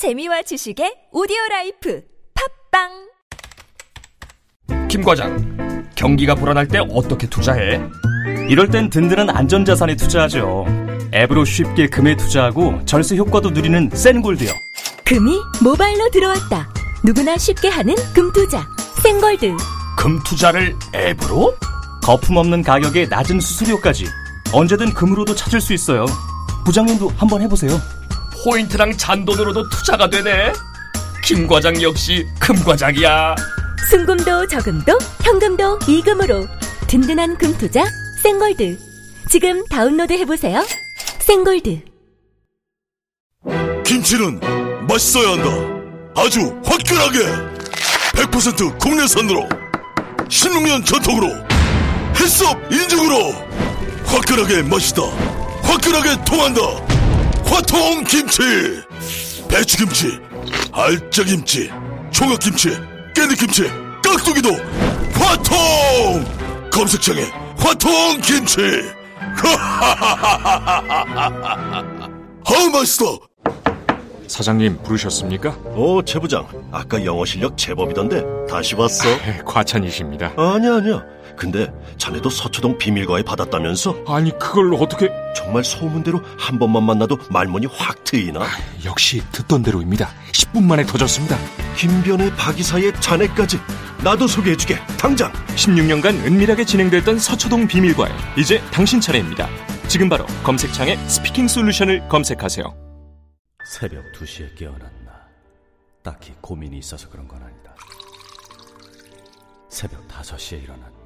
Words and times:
재미와 0.00 0.40
지식의 0.40 1.08
오디오 1.12 1.36
라이프 1.50 2.00
팟빵 2.72 2.88
김 4.88 5.02
과장, 5.02 5.86
경기가 5.94 6.34
불안할 6.34 6.68
때 6.68 6.78
어떻게 6.78 7.26
투자해? 7.26 7.82
이럴 8.48 8.70
땐 8.70 8.88
든든한 8.88 9.28
안전자산에 9.28 9.96
투자하죠. 9.96 10.64
앱으로 11.12 11.44
쉽게 11.44 11.88
금에 11.88 12.16
투자하고 12.16 12.82
절세 12.86 13.14
효과도 13.18 13.50
누리는 13.50 13.90
센골드요. 13.92 14.50
금이 15.04 15.38
모바일로 15.62 16.08
들어왔다 16.08 16.72
누구나 17.04 17.36
쉽게 17.36 17.68
하는 17.68 17.94
금투자 18.14 18.66
센골드 19.02 19.54
금 19.98 20.18
투자를 20.24 20.74
앱으로? 20.94 21.54
거품 22.02 22.38
없는 22.38 22.62
가격에 22.62 23.04
낮은 23.04 23.38
수수료까지 23.38 24.06
언제든 24.54 24.94
금으로도 24.94 25.34
찾을 25.34 25.60
수 25.60 25.74
있어요. 25.74 26.06
부장님도 26.64 27.10
한번 27.18 27.42
해보세요. 27.42 27.78
포인트랑 28.44 28.96
잔돈으로도 28.96 29.68
투자가 29.68 30.08
되네. 30.08 30.52
김 31.24 31.46
과장 31.46 31.80
역시 31.82 32.26
금 32.40 32.56
과장이야. 32.56 33.34
순금도 33.90 34.46
저금도 34.48 34.98
현금도 35.22 35.78
이금으로 35.88 36.46
든든한 36.86 37.36
금 37.38 37.56
투자 37.58 37.84
센골드 38.22 38.78
지금 39.28 39.64
다운로드 39.66 40.12
해보세요 40.12 40.64
센골드 41.20 41.80
김치는 43.84 44.40
맛있어야 44.86 45.32
한다. 45.32 45.50
아주 46.16 46.40
화끈하게 46.64 47.18
100% 48.14 48.78
국내산으로 48.78 49.48
16년 50.28 50.84
전통으로 50.84 51.28
햇섭 52.18 52.56
인증으로 52.72 53.32
화끈하게 54.06 54.62
맛있다. 54.62 55.02
화끈하게 55.62 56.24
통한다. 56.24 56.60
화통 57.50 58.04
김치. 58.04 58.40
배추김치, 59.48 60.18
알짜김치, 60.72 61.70
총각김치, 62.12 62.68
깨잎김치, 63.14 63.64
깍두기도 64.04 64.50
화통. 65.14 66.24
검색창에 66.72 67.22
화통 67.58 68.20
김치. 68.22 68.60
아우 72.44 72.70
맛있어. 72.72 73.18
사장님 74.28 74.78
부르셨습니까? 74.84 75.50
오, 75.74 76.02
최 76.04 76.20
부장. 76.20 76.46
아까 76.70 77.04
영어 77.04 77.24
실력 77.24 77.58
제법이던데 77.58 78.24
다시 78.48 78.76
봤어? 78.76 79.08
네, 79.08 79.42
과찬이십니다. 79.44 80.34
아니야, 80.36 80.76
아니야. 80.76 81.02
근데 81.40 81.72
자네도 81.96 82.28
서초동 82.28 82.76
비밀과외 82.76 83.22
받았다면서? 83.22 84.04
아니 84.06 84.30
그걸 84.38 84.74
어떻게? 84.74 85.08
정말 85.34 85.64
소문대로 85.64 86.20
한 86.36 86.58
번만 86.58 86.84
만나도 86.84 87.16
말문이 87.30 87.66
확 87.72 88.04
트이나? 88.04 88.46
역시 88.84 89.22
듣던 89.32 89.62
대로입니다. 89.62 90.10
10분 90.32 90.64
만에 90.64 90.84
터졌습니다. 90.84 91.38
김변의 91.78 92.36
박이사의 92.36 92.92
자네까지 93.00 93.58
나도 94.04 94.26
소개해주게. 94.26 94.76
당장. 94.98 95.32
16년간 95.56 96.26
은밀하게 96.26 96.66
진행됐던 96.66 97.18
서초동 97.18 97.68
비밀과외 97.68 98.12
이제 98.36 98.60
당신 98.70 99.00
차례입니다. 99.00 99.48
지금 99.88 100.10
바로 100.10 100.26
검색창에 100.44 100.96
스피킹 101.08 101.48
솔루션을 101.48 102.06
검색하세요. 102.10 102.64
새벽 103.66 104.04
2시에 104.12 104.54
깨어났나. 104.58 104.90
딱히 106.02 106.34
고민이 106.42 106.76
있어서 106.78 107.08
그런 107.08 107.26
건 107.26 107.42
아니다. 107.42 107.74
새벽 109.70 110.06
5시에 110.06 110.62
일어났나. 110.64 110.99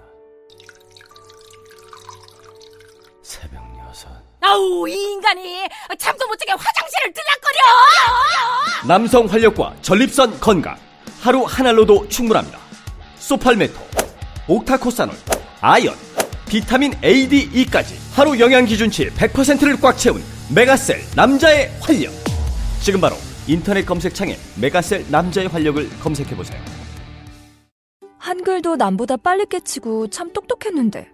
새벽 3.34 3.64
6. 3.92 4.06
아우 4.42 4.88
이 4.88 4.92
인간이 4.92 5.66
잠도 5.98 6.27
못 6.28 6.38
자게 6.38 6.52
화장실을 6.52 7.12
들락거려 7.12 8.86
남성 8.86 9.27
활력과 9.27 9.74
전립선 9.82 10.38
건강 10.38 10.77
하루 11.20 11.42
한 11.44 11.66
알로도 11.66 12.08
충분합니다. 12.08 12.58
소팔메토, 13.16 13.74
옥타코사놀, 14.46 15.16
아연, 15.60 15.94
비타민 16.46 16.92
A, 17.02 17.27
D, 17.28 17.48
E까지 17.52 17.98
하루 18.12 18.39
영양 18.39 18.67
기준치 18.67 19.11
100%를 19.14 19.80
꽉 19.80 19.96
채운 19.96 20.23
메가셀 20.55 21.02
남자의 21.17 21.73
활력. 21.80 22.12
지금 22.83 23.00
바로 23.00 23.17
인터넷 23.46 23.84
검색창에 23.84 24.36
메가셀 24.61 25.06
남자의 25.08 25.48
활력을 25.48 25.89
검색해 26.00 26.36
보세요. 26.36 26.62
한글도 28.18 28.77
남보다 28.77 29.17
빨리 29.17 29.46
깨치고 29.46 30.08
참 30.11 30.33
똑똑했는데 30.33 31.14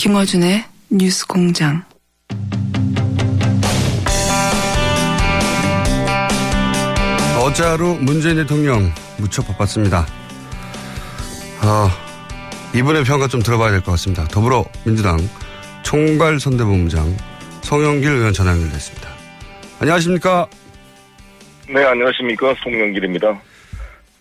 김어준의 0.00 0.64
뉴스 0.92 1.26
공장. 1.26 1.84
어제 7.44 7.62
하루 7.64 7.98
문재인 8.00 8.36
대통령 8.36 8.90
무척 9.18 9.46
바빴습니다. 9.46 10.06
아, 11.60 11.90
이분의 12.74 13.04
평가 13.04 13.28
좀 13.28 13.42
들어봐야 13.42 13.72
될 13.72 13.82
것 13.82 13.90
같습니다. 13.90 14.24
더불어민주당 14.28 15.18
총괄 15.82 16.40
선대본부장 16.40 17.14
송영길 17.60 18.10
의원 18.10 18.32
전화 18.32 18.52
연결됐습니다. 18.52 19.06
안녕하십니까? 19.80 20.46
네, 21.68 21.84
안녕하십니까. 21.84 22.54
송영길입니다. 22.62 23.38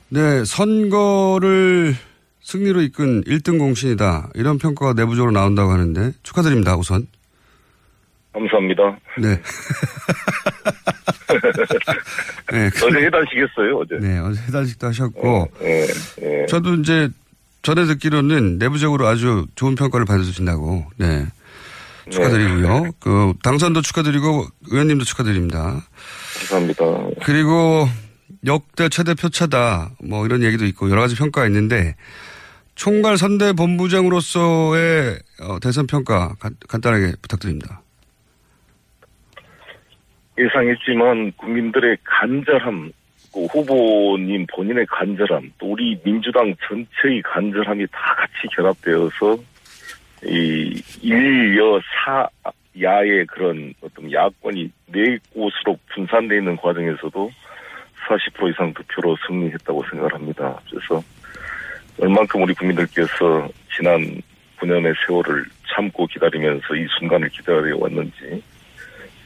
네, 0.09 0.43
선거를 0.43 1.95
승리로 2.49 2.81
이끈 2.81 3.23
1등 3.25 3.59
공신이다. 3.59 4.31
이런 4.33 4.57
평가가 4.57 4.93
내부적으로 4.93 5.31
나온다고 5.31 5.71
하는데 5.71 6.13
축하드립니다, 6.23 6.75
우선. 6.77 7.05
감사합니다. 8.33 8.97
네. 9.19 9.27
네 12.51 12.71
어제 12.83 13.05
해단식했어요, 13.05 13.77
어제. 13.77 13.99
네, 14.01 14.17
어제 14.17 14.41
해단식도 14.41 14.87
하셨고. 14.87 15.47
네, 15.59 15.85
네. 16.19 16.45
저도 16.47 16.73
이제 16.75 17.09
전에 17.61 17.85
듣기로는 17.85 18.57
내부적으로 18.57 19.05
아주 19.05 19.45
좋은 19.53 19.75
평가를 19.75 20.07
받으신다고. 20.07 20.87
네. 20.97 21.27
축하드리고요. 22.09 22.79
네. 22.79 22.91
그 22.99 23.33
당선도 23.43 23.83
축하드리고 23.83 24.47
의원님도 24.71 25.05
축하드립니다. 25.05 25.83
감사합니다. 26.39 26.83
그리고 27.23 27.87
역대 28.47 28.89
최대 28.89 29.13
표차다. 29.13 29.91
뭐 30.03 30.25
이런 30.25 30.41
얘기도 30.41 30.65
있고 30.65 30.89
여러 30.89 31.01
가지 31.01 31.15
평가가 31.15 31.45
있는데 31.45 31.95
총괄 32.79 33.17
선대 33.17 33.51
본부장으로서의 33.51 35.19
어, 35.41 35.59
대선 35.59 35.85
평가 35.85 36.33
간단하게 36.69 37.11
부탁드립니다. 37.21 37.81
예상했지만 40.37 41.33
국민들의 41.33 41.97
간절함, 42.05 42.93
그 43.33 43.45
후보님 43.47 44.47
본인의 44.55 44.85
간절함, 44.85 45.51
또 45.57 45.73
우리 45.73 46.01
민주당 46.03 46.55
전체의 46.65 47.21
간절함이 47.23 47.85
다 47.87 48.15
같이 48.15 48.47
결합되어서 48.55 49.37
이 50.23 50.81
일여 51.01 51.81
사 51.81 52.29
야의 52.81 53.25
그런 53.25 53.73
어떤 53.81 54.09
야권이 54.09 54.71
네 54.85 55.17
곳으로 55.33 55.77
분산되어 55.93 56.37
있는 56.37 56.55
과정에서도 56.55 57.29
40% 58.07 58.51
이상 58.51 58.73
득표로 58.73 59.17
승리했다고 59.27 59.83
생각을 59.89 60.13
합니다. 60.13 60.61
그래서 60.69 61.03
얼만큼 61.99 62.43
우리 62.43 62.53
국민들께서 62.53 63.49
지난 63.75 64.21
9년의 64.59 64.93
세월을 65.05 65.45
참고 65.73 66.07
기다리면서 66.07 66.75
이 66.75 66.87
순간을 66.99 67.29
기다려 67.29 67.77
왔는지 67.77 68.43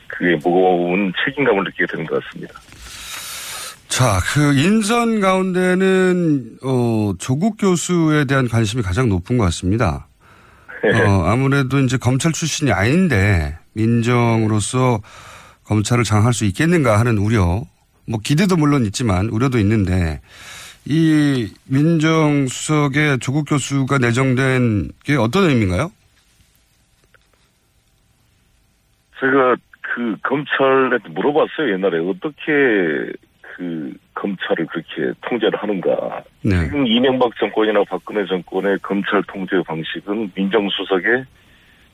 그게 0.08 0.36
무거운 0.44 1.12
책임감을 1.26 1.64
느끼게 1.64 1.86
되는 1.88 2.06
것 2.06 2.24
같습니다. 2.24 2.54
자, 3.88 4.20
그 4.34 4.54
인선 4.54 5.20
가운데는 5.20 6.58
어, 6.64 7.14
조국 7.20 7.58
교수에 7.58 8.26
대한 8.26 8.48
관심이 8.48 8.82
가장 8.82 9.10
높은 9.10 9.38
것 9.38 9.44
같습니다. 9.46 10.08
어, 10.84 11.24
아무래도 11.26 11.80
이제 11.80 11.98
검찰 11.98 12.32
출신이 12.32 12.72
아닌데 12.72 13.58
민정으로서 13.74 15.00
검찰을 15.66 16.04
장악할 16.04 16.34
수 16.34 16.46
있겠는가 16.46 17.00
하는 17.00 17.18
우려, 17.18 17.64
뭐 18.06 18.20
기대도 18.22 18.58
물론 18.58 18.86
있지만 18.86 19.30
우려도 19.30 19.60
있는데 19.60 20.20
이 20.86 21.50
민정수석의 21.66 23.20
조국 23.20 23.46
교수가 23.48 23.98
내정된 24.00 24.92
게 25.04 25.16
어떤 25.16 25.50
의미인가요? 25.50 25.92
제가 29.20 29.56
그 29.82 30.16
검찰한테 30.24 31.10
물어봤어요 31.10 31.74
옛날에 31.74 32.00
어떻게 32.00 32.44
그 33.42 33.94
검찰을 34.16 34.66
그렇게 34.66 35.14
통제를 35.22 35.58
하는가. 35.62 36.24
네. 36.42 36.66
지금 36.66 36.88
이명박 36.88 37.36
정권이나 37.38 37.84
박근혜 37.88 38.26
정권의 38.26 38.80
검찰 38.80 39.24
통제 39.24 39.62
방식은 39.66 40.32
민정수석의 40.36 41.26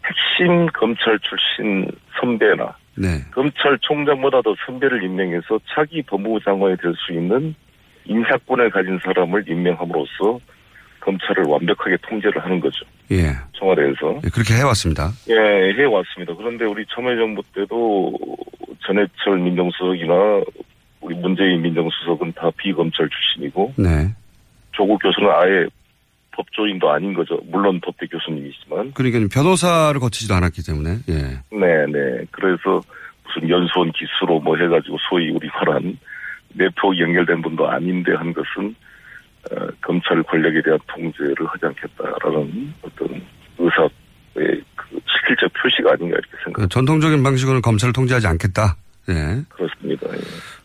핵심 0.06 0.66
검찰 0.68 1.20
출신 1.20 1.92
선배나 2.20 2.76
네. 2.96 3.20
검찰총장보다도 3.32 4.56
선배를 4.66 5.04
임명해서 5.04 5.60
차기 5.68 6.02
법무부 6.02 6.40
장관이 6.44 6.78
될 6.78 6.94
수 6.96 7.14
있는 7.14 7.54
인사권을 8.10 8.72
가진 8.72 9.00
사람을 9.04 9.46
임명함으로써 9.48 10.40
검찰을 11.00 11.46
완벽하게 11.48 11.98
통제를 12.02 12.44
하는 12.44 12.60
거죠. 12.60 12.86
예. 13.12 13.32
청와대에서. 13.54 14.20
예, 14.26 14.30
그렇게 14.30 14.56
해왔습니다. 14.56 15.12
예, 15.30 15.74
해왔습니다. 15.78 16.34
그런데 16.36 16.66
우리 16.66 16.86
참여 16.94 17.16
정부 17.16 17.42
때도 17.56 18.14
전해철 18.86 19.38
민정수석이나 19.38 20.42
우리 21.02 21.16
문재인 21.16 21.62
민정수석은 21.62 22.34
다 22.34 22.50
비검찰 22.58 23.08
출신이고 23.10 23.74
네. 23.78 24.14
조국 24.72 25.02
교수는 25.02 25.30
아예 25.30 25.68
법조인도 26.32 26.90
아닌 26.90 27.14
거죠. 27.14 27.40
물론 27.46 27.80
법대 27.82 28.08
교수님이지만. 28.08 28.94
그러니까 28.94 29.20
변호사를 29.32 30.00
거치지도 30.00 30.34
않았기 30.36 30.66
때문에, 30.66 30.98
예. 31.10 31.14
네, 31.56 31.86
네. 31.92 32.26
그래서 32.32 32.82
무슨 33.26 33.50
연수원 33.50 33.92
기수로 33.92 34.40
뭐 34.40 34.58
해가지고 34.58 34.98
소위 35.10 35.30
우리 35.30 35.48
말한 35.48 35.98
네트워크 36.54 37.00
연결된 37.00 37.42
분도 37.42 37.68
아닌데 37.70 38.14
한 38.14 38.34
것은 38.34 38.76
어, 39.52 39.68
검찰 39.82 40.22
권력에 40.24 40.62
대한 40.64 40.78
통제를 40.88 41.36
하지 41.48 41.66
않겠다라는 41.66 42.74
어떤 42.82 43.22
의사의 43.58 44.64
그 44.76 45.00
실질적 45.08 45.52
표시가 45.62 45.92
아닌가 45.94 46.18
이렇게 46.18 46.44
생각. 46.44 46.62
그 46.62 46.68
전통적인 46.68 47.24
방식으로는 47.24 47.62
검찰을 47.62 47.94
통제하지 47.94 48.28
않겠다. 48.28 48.76
예. 49.10 49.44
그렇습니다. 49.50 50.08
예. 50.14 50.20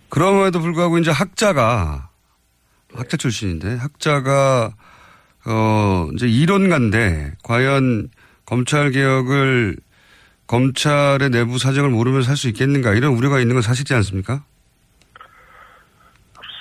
그럼에도 0.08 0.60
불구하고 0.60 0.98
이제 0.98 1.10
학자가, 1.10 2.08
학자 2.94 3.16
출신인데, 3.16 3.76
학자가, 3.76 4.72
어, 5.46 6.08
이제 6.14 6.28
이론가인데, 6.28 7.32
과연 7.42 8.08
검찰 8.46 8.90
개혁을 8.90 9.76
검찰의 10.46 11.30
내부 11.30 11.58
사정을 11.58 11.90
모르면서 11.90 12.28
할 12.30 12.36
수 12.36 12.48
있겠는가, 12.48 12.94
이런 12.94 13.12
우려가 13.14 13.40
있는 13.40 13.54
건 13.54 13.62
사실이지 13.62 13.94
않습니까? 13.94 14.44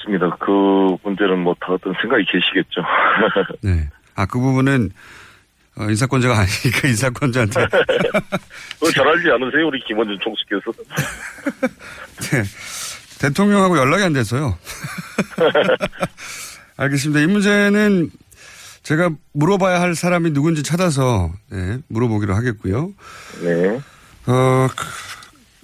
그렇습니다. 0.06 0.36
그 0.40 0.96
문제는 1.04 1.40
뭐 1.40 1.54
다 1.60 1.68
어떤 1.74 1.94
생각이 2.02 2.24
계시겠죠. 2.26 2.82
네. 3.62 3.90
아, 4.16 4.26
그 4.26 4.40
부분은, 4.40 4.92
어, 5.78 5.84
인사권자가 5.90 6.34
아니니까 6.40 6.88
인사권자한테. 6.88 7.68
그거 8.80 8.92
잘 8.92 9.08
알지 9.08 9.30
않으세요? 9.32 9.68
우리 9.68 9.80
김원준 9.86 10.20
총수께서. 10.22 10.72
네. 12.32 12.44
대통령하고 13.20 13.78
연락이 13.78 14.04
안 14.04 14.14
돼서요. 14.14 14.58
알겠습니다. 16.78 17.22
이 17.22 17.28
문제는 17.28 18.12
제가 18.84 19.10
물어봐야 19.34 19.80
할 19.80 19.96
사람이 19.96 20.32
누군지 20.32 20.62
찾아서 20.64 21.32
네, 21.50 21.78
물어보기로 21.88 22.36
하겠고요. 22.36 22.92
네. 23.42 23.80
어, 24.28 24.68
그- 24.76 24.86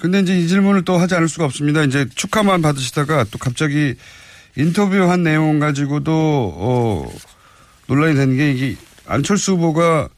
근데 0.01 0.19
이제 0.19 0.33
이 0.37 0.47
질문을 0.47 0.85
또 0.85 0.97
하지 0.97 1.15
않을 1.15 1.27
수가 1.27 1.43
없습니다. 1.45 1.83
이제 1.83 2.05
축하만 2.15 2.61
받으시다가 2.61 3.25
또 3.25 3.37
갑자기 3.37 3.95
인터뷰한 4.55 5.23
내용 5.23 5.59
가지고도 5.59 6.11
어, 6.57 7.11
논란이 7.87 8.15
되는 8.15 8.37
게 8.37 8.51
이게 8.51 8.77
안철수 9.05 9.53
후보가 9.53 10.09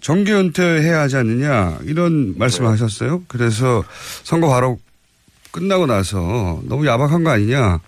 정계 0.00 0.34
은퇴해야 0.34 1.00
하지 1.00 1.16
않느냐 1.16 1.78
이런 1.84 2.34
말씀을 2.36 2.70
하셨어요. 2.70 3.22
그래서 3.28 3.84
선거 4.22 4.48
바로 4.48 4.78
끝나고 5.50 5.86
나서 5.86 6.60
너무 6.64 6.86
야박한 6.86 7.24
거 7.24 7.30
아니냐. 7.30 7.80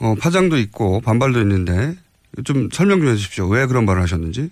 어, 0.00 0.14
파장도 0.20 0.58
있고 0.58 1.00
반발도 1.00 1.40
있는데 1.40 1.96
좀 2.44 2.68
설명 2.72 3.00
좀 3.00 3.08
해주십시오. 3.08 3.46
왜 3.48 3.66
그런 3.66 3.86
말을 3.86 4.02
하셨는지. 4.02 4.50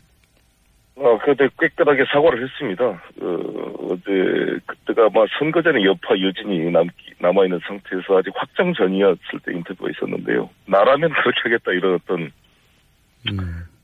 어, 0.94 1.18
그때 1.18 1.48
깨끗하게 1.58 2.04
사과를 2.12 2.44
했습니다. 2.44 2.84
어, 2.84 3.88
어제, 3.90 4.58
그때가 4.66 5.06
아마 5.06 5.24
선거 5.38 5.62
전에 5.62 5.82
여파 5.84 6.18
여진이 6.18 6.70
남, 6.70 6.86
남아있는 7.18 7.60
상태에서 7.66 8.18
아직 8.18 8.32
확정 8.34 8.74
전이었을 8.74 9.40
때 9.44 9.52
인터뷰가 9.52 9.90
있었는데요. 9.90 10.50
나라면 10.66 11.10
그렇게 11.10 11.40
하겠다 11.44 11.72
이런 11.72 11.94
어떤 11.94 12.30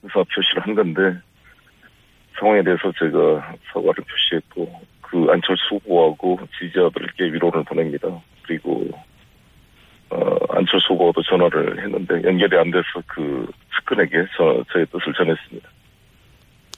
의사 0.02 0.22
표시를 0.34 0.62
한 0.62 0.74
건데, 0.74 1.18
상황에 2.38 2.62
대해서 2.62 2.92
제가 2.98 3.54
사과를 3.72 3.94
표시했고, 3.94 4.80
그 5.00 5.26
안철수 5.30 5.76
후보하고 5.76 6.38
지지자들께 6.58 7.32
위로를 7.32 7.64
보냅니다. 7.64 8.08
그리고, 8.42 8.86
어, 10.10 10.36
안철수 10.50 10.92
후보도 10.92 11.22
전화를 11.22 11.82
했는데 11.82 12.22
연결이 12.24 12.58
안 12.58 12.70
돼서 12.70 13.02
그 13.06 13.50
측근에게 13.76 14.26
저, 14.36 14.62
저의 14.72 14.86
뜻을 14.86 15.12
전했습니다. 15.14 15.68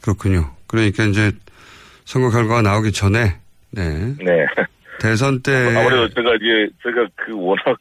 그렇군요. 0.03 0.51
그러니까 0.67 1.05
이제 1.05 1.33
선거 2.05 2.31
결과가 2.31 2.63
나오기 2.63 2.93
전에 2.93 3.37
네. 3.71 4.15
네. 4.19 4.47
대선 5.01 5.41
때 5.43 5.53
아무래도 5.77 6.09
제가 6.11 6.35
이제 6.37 6.69
제가 6.83 7.07
그 7.17 7.33
워낙 7.35 7.79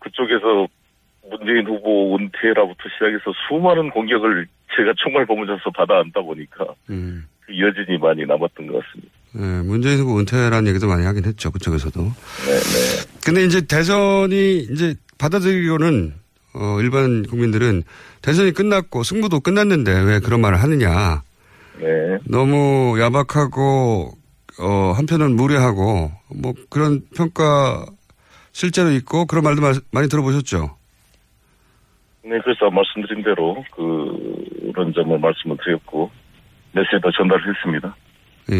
그쪽에서 0.00 0.66
문재인 1.30 1.66
후보 1.66 2.16
은퇴라부터 2.16 2.82
시작해서 2.94 3.32
수많은 3.46 3.90
공격을 3.90 4.46
제가 4.76 4.92
총괄 4.96 5.26
법무장서 5.26 5.70
받아안다 5.70 6.20
보니까 6.22 6.66
음, 6.90 7.26
그 7.40 7.58
여진이 7.58 7.98
많이 7.98 8.24
남았던 8.24 8.66
것 8.66 8.82
같습니다. 8.84 9.12
네, 9.32 9.62
문재인 9.62 9.98
후보 9.98 10.18
은퇴라는 10.18 10.68
얘기도 10.68 10.88
많이 10.88 11.04
하긴 11.04 11.24
했죠. 11.24 11.50
그쪽에서도. 11.50 12.00
네, 12.00 12.12
네. 12.46 13.20
근데 13.24 13.44
이제 13.44 13.60
대선이 13.66 14.58
이제 14.70 14.94
받아들이기로는 15.18 16.14
어, 16.58 16.80
일반 16.80 17.22
국민들은 17.24 17.84
대선이 18.22 18.52
끝났고 18.52 19.04
승부도 19.04 19.40
끝났는데 19.40 19.92
왜 20.02 20.18
그런 20.20 20.40
말을 20.40 20.60
하느냐. 20.62 21.22
네. 21.78 22.18
너무 22.28 22.96
야박하고 23.00 24.10
어, 24.60 24.92
한편은 24.96 25.36
무례하고 25.36 26.10
뭐 26.34 26.54
그런 26.68 27.02
평가 27.16 27.86
실제로 28.50 28.90
있고 28.90 29.26
그런 29.26 29.44
말도 29.44 29.62
마- 29.62 29.72
많이 29.92 30.08
들어보셨죠. 30.08 30.76
네, 32.24 32.38
그래서 32.42 32.68
말씀드린 32.70 33.22
대로 33.22 33.64
그런 33.74 34.92
점을 34.92 35.16
말씀을 35.18 35.56
드렸고 35.64 36.10
메시지도 36.72 37.10
전달했습니다. 37.12 37.96
예. 38.50 38.56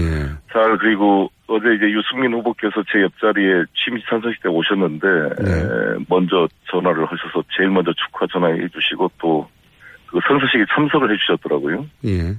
잘 0.53 0.79
그리고 0.79 1.31
어제 1.49 1.75
이제 1.75 1.87
유승민 1.91 2.33
후보께서 2.35 2.83
제 2.93 3.01
옆자리에 3.03 3.65
취임 3.75 3.99
찬성식 4.09 4.43
때 4.43 4.49
오셨는데 4.51 5.07
에, 5.09 6.05
먼저 6.09 6.47
전화를 6.71 7.05
하셔서 7.07 7.43
제일 7.57 7.71
먼저 7.71 7.91
축하 7.95 8.27
전화해 8.31 8.57
주시고 8.69 9.11
또 9.19 9.49
그 10.11 10.19
선서식에 10.27 10.65
참석을 10.75 11.13
해 11.13 11.19
주셨더라고요. 11.19 11.85
예. 12.07 12.35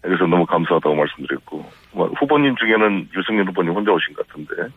그래서 0.00 0.26
너무 0.26 0.46
감사하다고 0.46 0.94
말씀드렸고 0.94 1.68
뭐 1.90 2.06
후보님 2.20 2.54
중에는 2.54 3.08
유승민 3.16 3.48
후보님 3.48 3.72
혼자 3.72 3.90
오신 3.90 4.14
것 4.14 4.28
같은데 4.28 4.72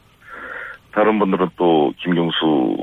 다른 0.92 1.20
분들은 1.20 1.48
또 1.56 1.94
김경수 2.00 2.75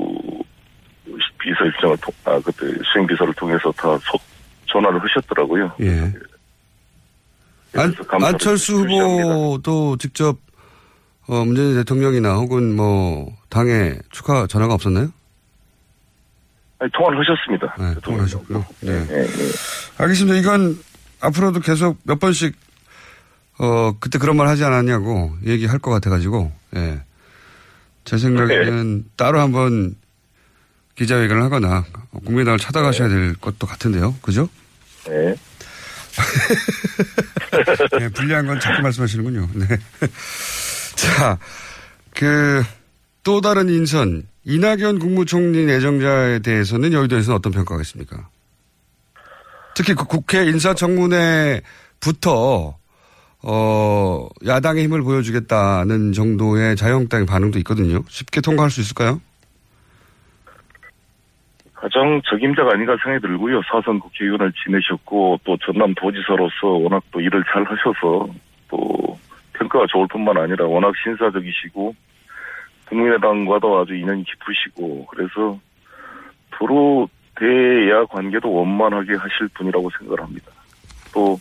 비서실장을 1.37 1.97
통, 1.97 2.13
아 2.23 2.39
그때 2.39 2.65
수행 2.93 3.05
비서를 3.07 3.33
통해서 3.33 3.69
다 3.73 3.89
소- 3.97 4.17
전화를 4.67 5.01
하셨더라고요. 5.03 5.69
예. 5.81 6.13
안, 7.77 7.93
안철수 8.23 8.75
후보도 8.77 9.97
직접 9.97 10.37
어, 11.27 11.45
문재인 11.45 11.75
대통령이나 11.75 12.35
혹은 12.35 12.75
뭐 12.75 13.35
당에 13.49 13.95
축하 14.11 14.47
전화가 14.47 14.73
없었나요? 14.73 15.11
아니, 16.79 16.91
통화를 16.91 17.19
하셨습니다. 17.19 17.75
네, 17.77 18.01
통화를 18.01 18.25
하셨고요. 18.25 18.65
네. 18.81 19.07
예, 19.11 19.21
예. 19.21 19.51
알겠습니다. 19.97 20.37
이건 20.39 20.79
앞으로도 21.19 21.59
계속 21.59 21.99
몇 22.03 22.19
번씩 22.19 22.55
어 23.59 23.93
그때 23.99 24.17
그런 24.17 24.35
말 24.37 24.47
하지 24.47 24.63
않았냐고 24.63 25.35
얘기할 25.45 25.77
것 25.77 25.91
같아가지고 25.91 26.51
예. 26.75 27.01
제 28.03 28.17
생각에는 28.17 29.05
따로 29.15 29.39
한번 29.39 29.95
기자회견을 30.95 31.43
하거나 31.43 31.85
국민당을 32.25 32.57
찾아가셔야 32.57 33.09
될 33.09 33.35
것도 33.35 33.67
같은데요. 33.67 34.15
그죠? 34.21 34.49
네. 35.07 35.35
네, 37.99 38.09
불리한 38.13 38.47
건 38.47 38.59
자꾸 38.59 38.81
말씀하시는군요. 38.81 39.49
네. 39.53 39.67
자, 41.01 41.37
그, 42.13 42.61
또 43.23 43.41
다른 43.41 43.69
인선, 43.69 44.27
이낙연 44.45 44.99
국무총리 44.99 45.65
내정자에 45.65 46.37
대해서는 46.39 46.93
여의도에서는 46.93 47.35
어떤 47.35 47.51
평가가 47.51 47.81
있습니까? 47.81 48.29
특히 49.73 49.95
그 49.95 50.05
국회 50.05 50.45
인사청문회부터, 50.45 51.63
어, 53.43 54.27
야당의 54.45 54.83
힘을 54.83 55.01
보여주겠다는 55.01 56.13
정도의 56.13 56.75
자유한국당의 56.75 57.25
반응도 57.25 57.57
있거든요. 57.59 58.03
쉽게 58.07 58.39
통과할 58.41 58.69
수 58.69 58.81
있을까요? 58.81 59.19
가장 61.73 62.21
적임자가 62.29 62.73
아닌가 62.73 62.95
생각이 63.03 63.23
들고요. 63.25 63.61
사선 63.63 63.99
국회의원을 63.99 64.53
지내셨고 64.63 65.39
또 65.43 65.57
전남 65.65 65.95
도지사로서 65.95 66.67
워낙 66.67 67.01
또 67.11 67.19
일을 67.19 67.43
잘 67.51 67.63
하셔서 67.63 68.27
또 68.69 69.17
평가가 69.61 69.85
좋을 69.91 70.07
뿐만 70.07 70.37
아니라 70.37 70.65
워낙 70.65 70.93
신사적이시고 71.03 71.95
국민의당과도 72.89 73.79
아주 73.79 73.93
인연이 73.95 74.23
깊으시고 74.23 75.05
그래서 75.07 75.59
도로 76.51 77.07
대야 77.35 78.05
관계도 78.05 78.51
원만하게 78.51 79.15
하실 79.15 79.47
분이라고 79.53 79.89
생각을 79.97 80.21
합니다. 80.21 80.51
또 81.13 81.39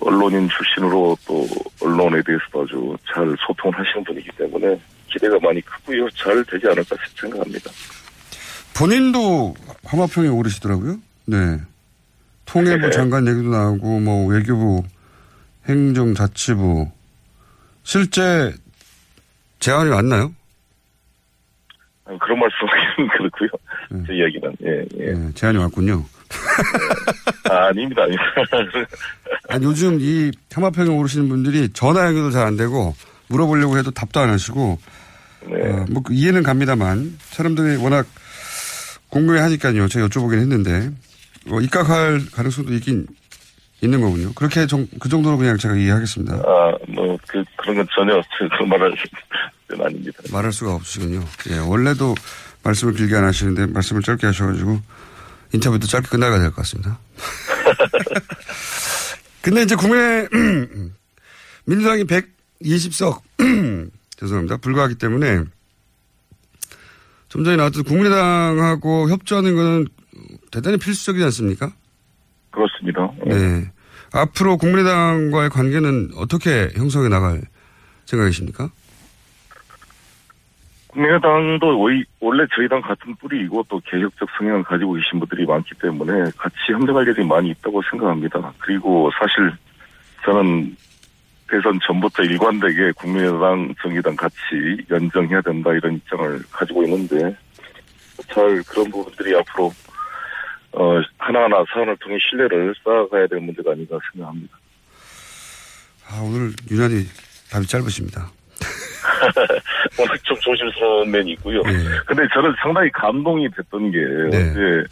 언론인 0.00 0.48
출신으로 0.48 1.16
또 1.26 1.46
언론에 1.82 2.22
대해서도 2.22 2.62
아주 2.62 2.96
잘 3.12 3.36
소통을 3.46 3.78
하시는 3.78 4.04
분이기 4.04 4.30
때문에 4.36 4.78
기대가 5.08 5.38
많이 5.40 5.60
크고요. 5.60 6.08
잘 6.10 6.42
되지 6.44 6.66
않을까 6.66 6.96
생각합니다. 7.20 7.70
본인도 8.76 9.54
화마평에 9.84 10.28
오르시더라고요. 10.28 10.96
네. 11.26 11.36
통일부 12.44 12.90
장관 12.90 13.26
얘기도 13.28 13.50
나오고, 13.50 14.00
뭐, 14.00 14.26
외교부, 14.26 14.82
행정자치부. 15.68 16.90
실제 17.84 18.52
제안이 19.60 19.90
왔나요? 19.90 20.34
그런 22.20 22.38
말씀하기는 22.38 23.08
그렇고요. 23.16 23.48
제 24.06 24.14
이야기는, 24.14 24.56
예, 24.64 24.84
예. 24.98 25.12
네, 25.12 25.32
제안이 25.34 25.56
왔군요. 25.58 26.04
아, 27.48 27.66
아닙니다, 27.68 28.02
아닙니다. 28.02 28.24
아니, 29.48 29.64
요즘 29.64 29.98
이 30.00 30.30
화마평에 30.52 30.88
오르시는 30.88 31.28
분들이 31.28 31.68
전화 31.72 32.06
연결도 32.06 32.30
잘 32.30 32.46
안 32.46 32.56
되고, 32.56 32.94
물어보려고 33.28 33.78
해도 33.78 33.90
답도 33.90 34.20
안 34.20 34.28
하시고, 34.30 34.78
어, 35.46 35.84
뭐, 35.90 36.02
이해는 36.10 36.42
갑니다만, 36.42 37.18
사람들이 37.30 37.76
워낙 37.76 38.06
궁금해 39.08 39.40
하니까요. 39.40 39.88
제가 39.88 40.08
여쭤보긴 40.08 40.40
했는데, 40.40 40.90
뭐, 41.46 41.60
입각할 41.62 42.20
가능성도 42.32 42.74
있긴 42.74 43.06
있는 43.86 44.00
거군요. 44.00 44.32
그렇게 44.34 44.66
좀, 44.66 44.86
그 45.00 45.08
정도로 45.08 45.36
그냥 45.36 45.56
제가 45.56 45.74
이해하겠습니다. 45.76 46.34
아, 46.36 46.72
뭐, 46.88 47.16
그, 47.26 47.42
그런 47.58 47.76
건 47.76 47.86
전혀 47.94 48.20
그 48.58 48.64
말할 48.64 48.94
건 49.68 49.86
아닙니다. 49.86 50.18
말할 50.32 50.52
수가 50.52 50.74
없으시군요. 50.74 51.22
예, 51.50 51.58
원래도 51.58 52.14
말씀을 52.62 52.94
길게 52.94 53.14
안 53.16 53.24
하시는데 53.24 53.66
말씀을 53.66 54.02
짧게 54.02 54.26
하셔가지고 54.26 54.80
인터뷰도 55.52 55.86
짧게 55.86 56.08
끝나가야 56.08 56.40
될 56.40 56.48
것 56.50 56.56
같습니다. 56.56 56.98
근데 59.42 59.62
이제 59.62 59.74
국내 59.76 60.26
민주당이 61.66 62.04
120석 62.04 63.20
죄송합니다 64.18 64.56
불과하기 64.58 64.96
때문에 64.96 65.42
좀 67.28 67.44
전에 67.44 67.56
나왔던 67.56 67.84
국민의당하고 67.84 69.10
협조하는 69.10 69.54
것은 69.56 69.86
대단히 70.50 70.76
필수적이지 70.78 71.24
않습니까? 71.24 71.72
그렇습니다. 72.50 73.10
네. 73.26 73.70
앞으로 74.14 74.56
국민의당과의 74.56 75.50
관계는 75.50 76.10
어떻게 76.16 76.68
형성해 76.76 77.08
나갈 77.08 77.42
생각이십니까? 78.06 78.70
국민의당도 80.88 81.76
원래 82.20 82.46
저희 82.54 82.68
당 82.68 82.80
같은 82.80 83.16
뿌리이고 83.16 83.64
또 83.68 83.80
개혁적 83.80 84.28
성향을 84.38 84.62
가지고 84.62 84.92
계신 84.92 85.18
분들이 85.18 85.44
많기 85.44 85.70
때문에 85.82 86.30
같이 86.36 86.56
협력할 86.70 87.08
일이 87.08 87.24
많이 87.24 87.50
있다고 87.50 87.82
생각합니다. 87.90 88.52
그리고 88.58 89.10
사실 89.18 89.52
저는 90.24 90.76
대선 91.48 91.80
전부터 91.84 92.22
일관되게 92.22 92.92
국민의당, 92.92 93.74
정의당 93.82 94.14
같이 94.14 94.36
연정해야 94.88 95.40
된다 95.40 95.72
이런 95.72 95.96
입장을 95.96 96.40
가지고 96.52 96.84
있는데 96.84 97.36
잘 98.32 98.62
그런 98.62 98.88
부분들이 98.92 99.36
앞으로 99.36 99.72
어, 100.76 101.00
하나하나 101.18 101.64
사안을 101.72 101.96
통해 101.98 102.16
신뢰를 102.28 102.74
쌓아가야 102.82 103.26
될 103.26 103.40
문제가 103.40 103.72
아닌가 103.72 103.98
생각합니다. 104.12 104.56
아, 106.06 106.20
오늘 106.22 106.52
유난히 106.70 107.04
답이 107.50 107.66
짧으십니다. 107.66 108.30
워낙 109.98 110.24
좀 110.24 110.36
조심스러운 110.40 111.10
면이 111.10 111.32
있고요. 111.32 111.62
네. 111.62 111.72
근데 112.06 112.26
저는 112.32 112.54
상당히 112.60 112.90
감동이 112.90 113.48
됐던 113.50 113.90
게 113.90 113.98
네. 114.30 114.50
어제 114.50 114.84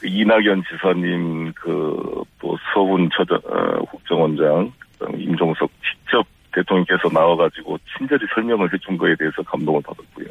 그 0.00 0.06
이낙연 0.06 0.64
지사님 0.70 1.52
그 1.52 2.20
또 2.40 2.58
서훈 2.72 3.08
처 3.10 3.22
어, 3.22 3.84
국정원장 3.84 4.72
임종석 5.16 5.70
직접 5.82 6.26
대통령께서 6.52 7.08
나와가지고 7.12 7.78
친절히 7.96 8.26
설명을 8.34 8.72
해준 8.72 8.98
거에 8.98 9.14
대해서 9.16 9.42
감동을 9.42 9.80
받았고요. 9.82 10.26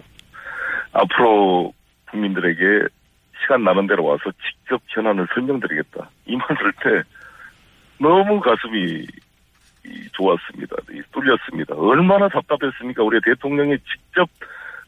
앞으로 0.92 1.74
국민들에게 2.12 2.88
시간 3.42 3.64
나는 3.64 3.88
대로 3.88 4.06
와서 4.06 4.24
직접 4.32 4.82
현안을 4.88 5.28
설명드리겠다. 5.34 6.10
이말 6.26 6.48
들을 6.58 6.72
때 6.84 7.10
너무 8.00 8.40
가슴이 8.40 9.08
좋았습니다. 10.14 10.76
뚫렸습니다. 11.12 11.76
얼마나 11.76 12.28
답답했습니까? 12.30 13.04
우리 13.04 13.20
대통령이 13.22 13.78
직접 13.80 14.30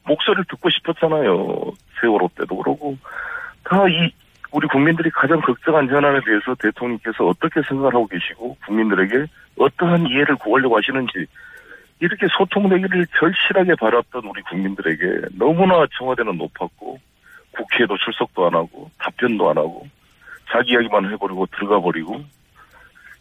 목소리를 0.06 0.46
듣고 0.50 0.70
싶었잖아요. 0.70 1.72
세월호 2.00 2.30
때도 2.36 2.58
그러고 2.58 2.98
다 3.64 3.88
이 3.88 4.12
우리 4.52 4.68
국민들이 4.68 5.10
가장 5.10 5.40
걱정한 5.42 5.88
현안에 5.88 6.20
대해서 6.26 6.54
대통령께서 6.56 7.26
어떻게 7.26 7.62
생각을 7.62 7.94
하고 7.94 8.06
계시고 8.08 8.58
국민들에게 8.66 9.26
어떠한 9.58 10.08
이해를 10.08 10.36
구하려고 10.36 10.78
하시는지 10.78 11.26
이렇게 12.00 12.28
소통되기를 12.38 13.08
절실하게 13.18 13.76
바랐던 13.76 14.24
우리 14.26 14.42
국민들에게 14.42 15.28
너무나 15.38 15.86
청와대는 15.98 16.38
높았고 16.38 17.00
국회에도 17.52 17.98
출석도 17.98 18.48
안 18.48 18.54
하고 18.54 18.90
답변도 19.00 19.50
안 19.50 19.58
하고 19.58 19.88
자기 20.52 20.72
이야기만 20.72 21.12
해버리고 21.12 21.48
들어가 21.48 21.80
버리고 21.80 22.24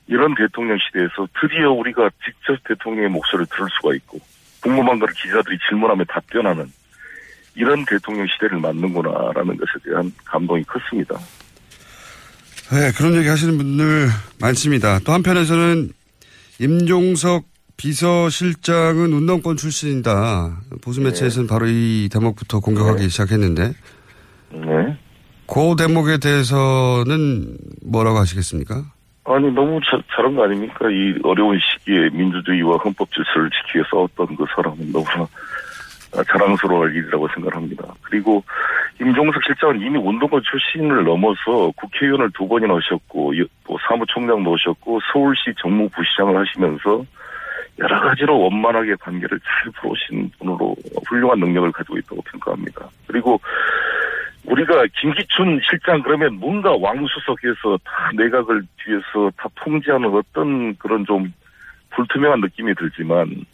이런 0.07 0.35
대통령 0.35 0.77
시대에서 0.79 1.29
드디어 1.41 1.71
우리가 1.73 2.11
직접 2.25 2.57
대통령의 2.67 3.11
목소리를 3.11 3.47
들을 3.47 3.69
수가 3.71 3.95
있고 3.95 4.19
궁금한 4.61 4.99
걸 4.99 5.09
기자들이 5.11 5.59
질문하며 5.69 6.05
답변하는 6.05 6.71
이런 7.55 7.85
대통령 7.85 8.27
시대를 8.27 8.59
맞는구나라는 8.59 9.57
것에 9.57 9.73
대한 9.85 10.13
감동이 10.25 10.65
컸습니다. 10.65 11.19
네, 12.73 12.93
그런 12.97 13.15
얘기 13.17 13.29
하시는 13.29 13.57
분들 13.57 14.09
많습니다. 14.41 15.01
또 15.01 15.13
한편에서는 15.13 15.91
임종석 16.61 17.45
비서실장은 17.77 19.13
운동권 19.13 19.57
출신이다. 19.57 20.61
보수 20.83 21.01
매체에서는 21.01 21.47
네. 21.47 21.53
바로 21.53 21.67
이 21.67 22.09
대목부터 22.13 22.61
공격하기 22.61 23.03
네. 23.03 23.09
시작했는데. 23.09 23.73
네. 24.53 24.97
그 25.47 25.75
대목에 25.77 26.19
대해서는 26.19 27.57
뭐라고 27.85 28.19
하시겠습니까? 28.19 28.85
아니 29.25 29.51
너무 29.53 29.81
자, 29.81 30.01
잘한 30.15 30.35
거 30.35 30.45
아닙니까? 30.45 30.89
이 30.91 31.15
어려운 31.23 31.59
시기에 31.59 32.11
민주주의와 32.11 32.77
헌법 32.79 33.09
질서를 33.13 33.51
지키기 33.51 33.79
위해 33.79 33.85
싸웠던 33.91 34.37
그 34.37 34.45
사람은 34.55 34.93
너무나 34.93 35.27
자랑스러울 36.27 36.95
일이라고 36.97 37.29
생각합니다. 37.35 37.85
그리고 38.03 38.43
임종석 39.01 39.43
실장은 39.45 39.81
이미 39.81 39.99
운동권 39.99 40.43
출신을 40.43 41.05
넘어서 41.05 41.71
국회의원을 41.77 42.31
두 42.37 42.49
번이나 42.49 42.75
하셨고 42.75 43.33
또 43.65 43.79
사무총장도 43.89 44.55
하셨고 44.55 45.01
서울시 45.13 45.55
정무부시장을 45.61 46.37
하시면서 46.37 47.05
여러 47.79 48.01
가지로 48.01 48.39
원만하게 48.41 48.97
관계를 48.97 49.41
잘 49.41 49.73
풀어오신 49.73 50.31
분으로 50.39 50.77
훌륭한 51.09 51.39
능력을 51.39 51.73
가지고 51.73 51.99
있다고 51.99 52.23
평가합니다. 52.23 52.89
그리고 53.07 53.41
우리가 54.45 54.87
김기춘 55.01 55.61
실장 55.69 56.03
그러면 56.03 56.35
뭔가 56.35 56.71
왕수석에서 56.73 57.79
다 57.85 58.11
내각을 58.17 58.63
뒤에서 58.83 59.31
다 59.37 59.49
통제하는 59.57 60.09
어떤 60.15 60.75
그런 60.77 61.05
좀 61.05 61.33
불투명한 61.91 62.41
느낌이 62.41 62.75
들지만 62.75 63.45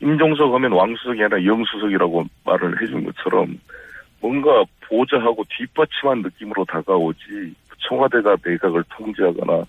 임종석 0.00 0.52
하면 0.54 0.72
왕수석이 0.72 1.22
아니라 1.22 1.44
영수석이라고 1.44 2.24
말을 2.44 2.82
해준 2.82 3.04
것처럼 3.04 3.58
뭔가 4.20 4.64
보좌하고 4.82 5.44
뒷받침한 5.48 6.22
느낌으로 6.22 6.64
다가오지 6.64 7.54
청와대가 7.88 8.36
내각을 8.44 8.84
통제하거나 8.90 9.64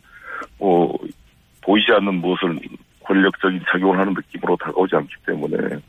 뭐 0.60 0.98
보이지 1.62 1.92
않는 1.94 2.16
무엇을 2.16 2.60
권력적인 3.04 3.62
작용을 3.72 3.98
하는 3.98 4.14
느낌으로 4.14 4.58
다가오지 4.58 4.96
않기 4.96 5.14
때문에 5.26 5.80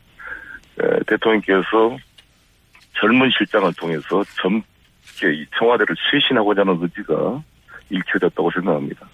대통령께서 1.06 1.96
젊은 3.02 3.28
실장을 3.36 3.70
통해서 3.74 4.24
젊게 4.40 4.64
이 5.34 5.44
청와대를 5.58 5.94
쇄신하고자 6.10 6.60
하는 6.62 6.78
의지가 6.80 7.42
읽혀졌다고 7.90 8.50
생각합니다. 8.54 9.06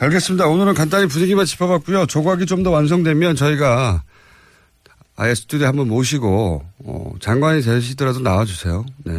알겠습니다. 0.00 0.46
오늘은 0.46 0.74
간단히 0.74 1.06
분위기만 1.06 1.44
짚어봤고요. 1.44 2.06
조각이 2.06 2.46
좀 2.46 2.62
더 2.62 2.70
완성되면 2.70 3.34
저희가 3.34 4.02
아예 5.16 5.34
스튜디오에 5.34 5.66
한번 5.66 5.88
모시고 5.88 6.62
어, 6.86 7.12
장관이 7.20 7.60
되시더라도 7.62 8.20
나와주세요. 8.20 8.84
네. 9.04 9.12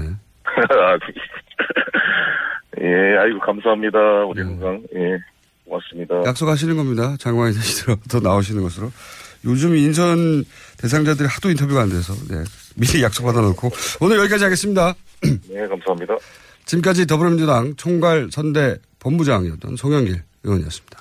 예, 2.82 3.18
아이고 3.20 3.40
감사합니다. 3.40 4.00
우리 4.26 4.42
항상 4.42 4.82
예, 4.96 5.18
고맙습니다. 5.66 6.24
약속하시는 6.26 6.76
겁니다. 6.78 7.16
장관이 7.20 7.54
되시더라도 7.54 8.20
나오시는 8.22 8.64
것으로. 8.64 8.92
요즘 9.46 9.76
인선 9.76 10.46
대상자들이 10.78 11.28
하도 11.28 11.50
인터뷰가 11.50 11.82
안 11.82 11.90
돼서 11.90 12.14
네. 12.30 12.44
미리 12.76 13.04
약속 13.04 13.24
받아놓고 13.26 13.72
오늘 14.00 14.18
여기까지 14.20 14.44
하겠습니다. 14.44 14.96
네, 15.22 15.68
감사합니다. 15.68 16.16
지금까지 16.66 17.08
더불어민주당 17.08 17.76
총괄 17.76 18.30
선대 18.32 18.78
본부장이었던 19.00 19.76
송영길 19.76 20.22
의원이었습니다. 20.44 21.01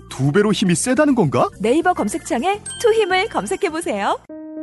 두 0.11 0.31
배로 0.31 0.51
힘이 0.51 0.75
세다는 0.75 1.15
건가? 1.15 1.49
네이버 1.59 1.93
검색창에 1.93 2.59
투 2.81 2.93
힘을 2.93 3.27
검색해보세요. 3.29 4.19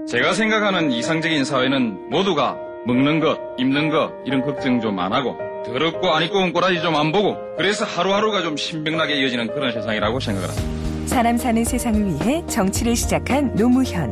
제가 0.07 0.33
생각하는 0.33 0.93
이상적인 0.93 1.45
사회는 1.45 2.11
모두가 2.11 2.57
먹는 2.87 3.21
것, 3.21 3.39
입는 3.59 3.91
것 3.91 4.13
이런 4.25 4.43
걱정 4.43 4.81
좀 4.81 4.99
안 4.99 5.13
하고 5.13 5.37
더럽고 5.67 6.11
아니꼬운 6.15 6.53
꼬라지 6.53 6.81
좀 6.81 6.95
안 6.95 7.13
보고 7.13 7.37
그래서 7.57 7.85
하루하루가 7.85 8.43
좀 8.43 8.57
신명나게 8.57 9.15
이어지는 9.21 9.49
그런 9.49 9.73
세상이라고 9.73 10.21
생각을 10.21 10.49
합니다. 10.49 11.07
사람 11.07 11.37
사는 11.37 11.65
세상을 11.65 12.07
위해 12.07 12.45
정치를 12.47 12.95
시작한 12.95 13.55
노무현. 13.55 14.11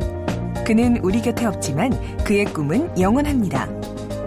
그는 0.65 0.97
우리 1.01 1.21
곁에 1.21 1.45
없지만 1.45 1.91
그의 2.23 2.45
꿈은 2.45 2.99
영원합니다. 2.99 3.67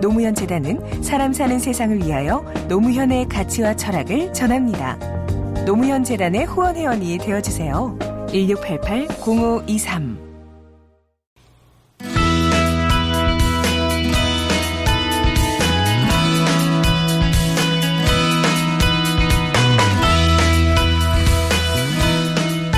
노무현 0.00 0.35
재단은 0.35 1.02
사람 1.02 1.33
사는 1.33 1.59
세상을 1.59 1.99
위하여 2.05 2.43
노무현의 2.69 3.29
가치와 3.29 3.76
철학을 3.76 4.33
전합니다. 4.33 4.97
노무현 5.64 6.05
재단의 6.05 6.45
후원 6.47 6.76
회원이 6.76 7.19
되어 7.19 7.40
주세요. 7.40 7.97
1688-0523 8.29 10.19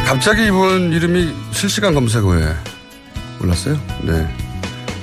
갑자기 0.07 0.47
이분 0.47 0.93
이름이 0.93 1.33
실시간 1.53 1.95
검색어에 1.95 2.45
올랐어요. 3.41 3.75
네. 4.03 4.29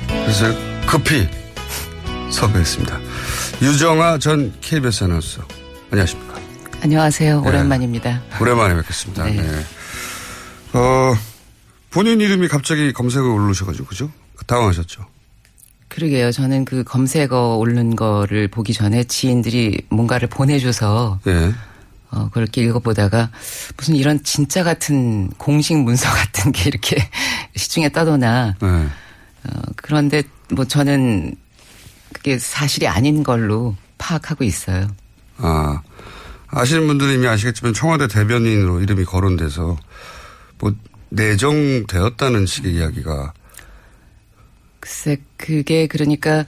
그래서 0.08 0.46
급히 0.86 1.28
섭외했습니다. 2.30 3.00
유정아 3.62 4.20
전 4.20 4.54
KBS 4.62 5.06
아나운서. 5.06 5.42
안녕하십니까. 5.92 6.29
안녕하세요. 6.82 7.42
네. 7.42 7.48
오랜만입니다. 7.50 8.22
오랜만에 8.40 8.76
뵙겠습니다. 8.76 9.26
네. 9.26 9.34
네. 9.34 9.64
어, 10.74 11.14
본인 11.90 12.22
이름이 12.22 12.48
갑자기 12.48 12.94
검색어에 12.94 13.30
오르셔가지고, 13.30 13.86
그죠? 13.86 14.12
당황하셨죠? 14.48 15.06
그러게요. 15.90 16.32
저는 16.32 16.66
그 16.66 16.84
검색어 16.84 17.58
오른 17.58 17.96
거를 17.96 18.48
보기 18.48 18.74
전에 18.74 19.04
지인들이 19.04 19.82
뭔가를 19.90 20.30
보내줘서 20.30 21.20
예. 21.28 21.54
어, 22.12 22.26
그걸 22.26 22.44
이렇게 22.44 22.62
읽어보다가 22.64 23.30
무슨 23.76 23.96
이런 23.96 24.24
진짜 24.24 24.64
같은 24.64 25.30
공식 25.38 25.78
문서 25.78 26.10
같은 26.14 26.52
게 26.52 26.70
이렇게 26.70 26.96
시중에 27.56 27.90
떠도나. 27.90 28.56
네. 28.62 28.68
어, 28.68 29.62
그런데 29.76 30.24
뭐 30.52 30.66
저는 30.66 31.36
그게 32.14 32.38
사실이 32.40 32.88
아닌 32.88 33.24
걸로 33.24 33.76
파악하고 33.98 34.44
있어요. 34.44 34.88
아, 35.38 35.82
아시는 36.52 36.88
분들은 36.88 37.14
이미 37.16 37.28
아시겠지만 37.28 37.74
청와대 37.74 38.08
대변인으로 38.08 38.82
이름이 38.82 39.06
거론돼서 39.06 39.78
뭐 40.60 40.74
내정되었다는 41.10 42.46
식의 42.46 42.74
이야기가 42.74 43.34
글쎄, 44.80 45.18
그게 45.38 45.88
그러니까, 45.88 46.46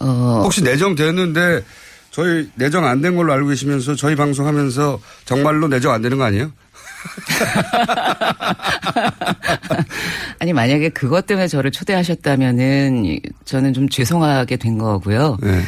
어. 0.00 0.40
혹시 0.44 0.62
내정되었는데 0.62 1.64
저희 2.10 2.48
내정 2.54 2.84
안 2.86 3.00
된 3.00 3.16
걸로 3.16 3.32
알고 3.32 3.48
계시면서 3.48 3.94
저희 3.96 4.14
방송하면서 4.16 5.00
정말로 5.24 5.68
내정 5.68 5.92
안 5.92 6.00
되는 6.02 6.16
거 6.16 6.24
아니에요? 6.24 6.52
아니, 10.38 10.52
만약에 10.52 10.90
그것 10.90 11.26
때문에 11.26 11.48
저를 11.48 11.70
초대하셨다면은 11.70 13.04
이- 13.06 13.20
저는 13.44 13.74
좀 13.74 13.88
죄송하게 13.88 14.56
된 14.56 14.78
거고요. 14.78 15.36
네. 15.42 15.62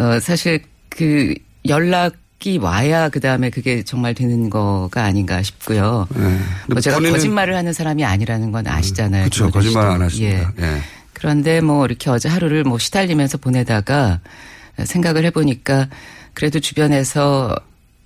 어, 0.00 0.18
사실 0.20 0.62
그 0.88 1.34
연락 1.68 2.14
이 2.44 2.56
와야 2.56 3.10
그 3.10 3.20
다음에 3.20 3.50
그게 3.50 3.82
정말 3.82 4.14
되는 4.14 4.48
거가 4.48 5.04
아닌가 5.04 5.42
싶고요. 5.42 6.08
뭐 6.68 6.80
제가 6.80 6.98
네. 6.98 7.02
본인은- 7.02 7.08
음, 7.08 7.12
거짓말을 7.12 7.54
하는 7.54 7.72
사람이 7.74 8.02
아니라는 8.04 8.50
건 8.50 8.66
아시잖아요. 8.66 9.24
그렇죠. 9.24 9.50
거짓말. 9.50 9.86
안 9.88 10.00
하십니다. 10.02 10.52
예. 10.58 10.64
예. 10.64 10.80
그런데 11.12 11.60
뭐 11.60 11.84
이렇게 11.84 12.08
어제 12.08 12.30
하루를 12.30 12.64
뭐 12.64 12.78
시달리면서 12.78 13.36
보내다가 13.38 14.20
생각을 14.82 15.24
해보니까 15.26 15.88
그래도 16.32 16.60
주변에서 16.60 17.54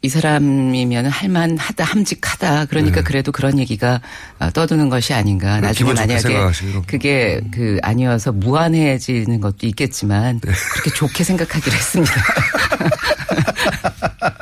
이 0.02 0.08
사람이면 0.08 1.06
할만하다, 1.06 1.82
함직하다. 1.84 2.66
그러니까 2.66 3.02
그래도 3.02 3.30
그런 3.32 3.58
얘기가 3.58 4.00
어, 4.38 4.50
떠도는 4.50 4.88
것이 4.90 5.14
아닌가. 5.14 5.54
네, 5.60 5.68
나중에 5.68 5.94
만약에. 5.94 6.50
그게 6.86 7.40
그 7.52 7.78
아니어서 7.82 8.32
무한해지는 8.32 9.40
것도 9.40 9.66
있겠지만 9.68 10.40
네. 10.40 10.52
그렇게 10.72 10.90
좋게 10.90 11.22
생각하기로 11.24 11.74
했습니다. 11.74 12.12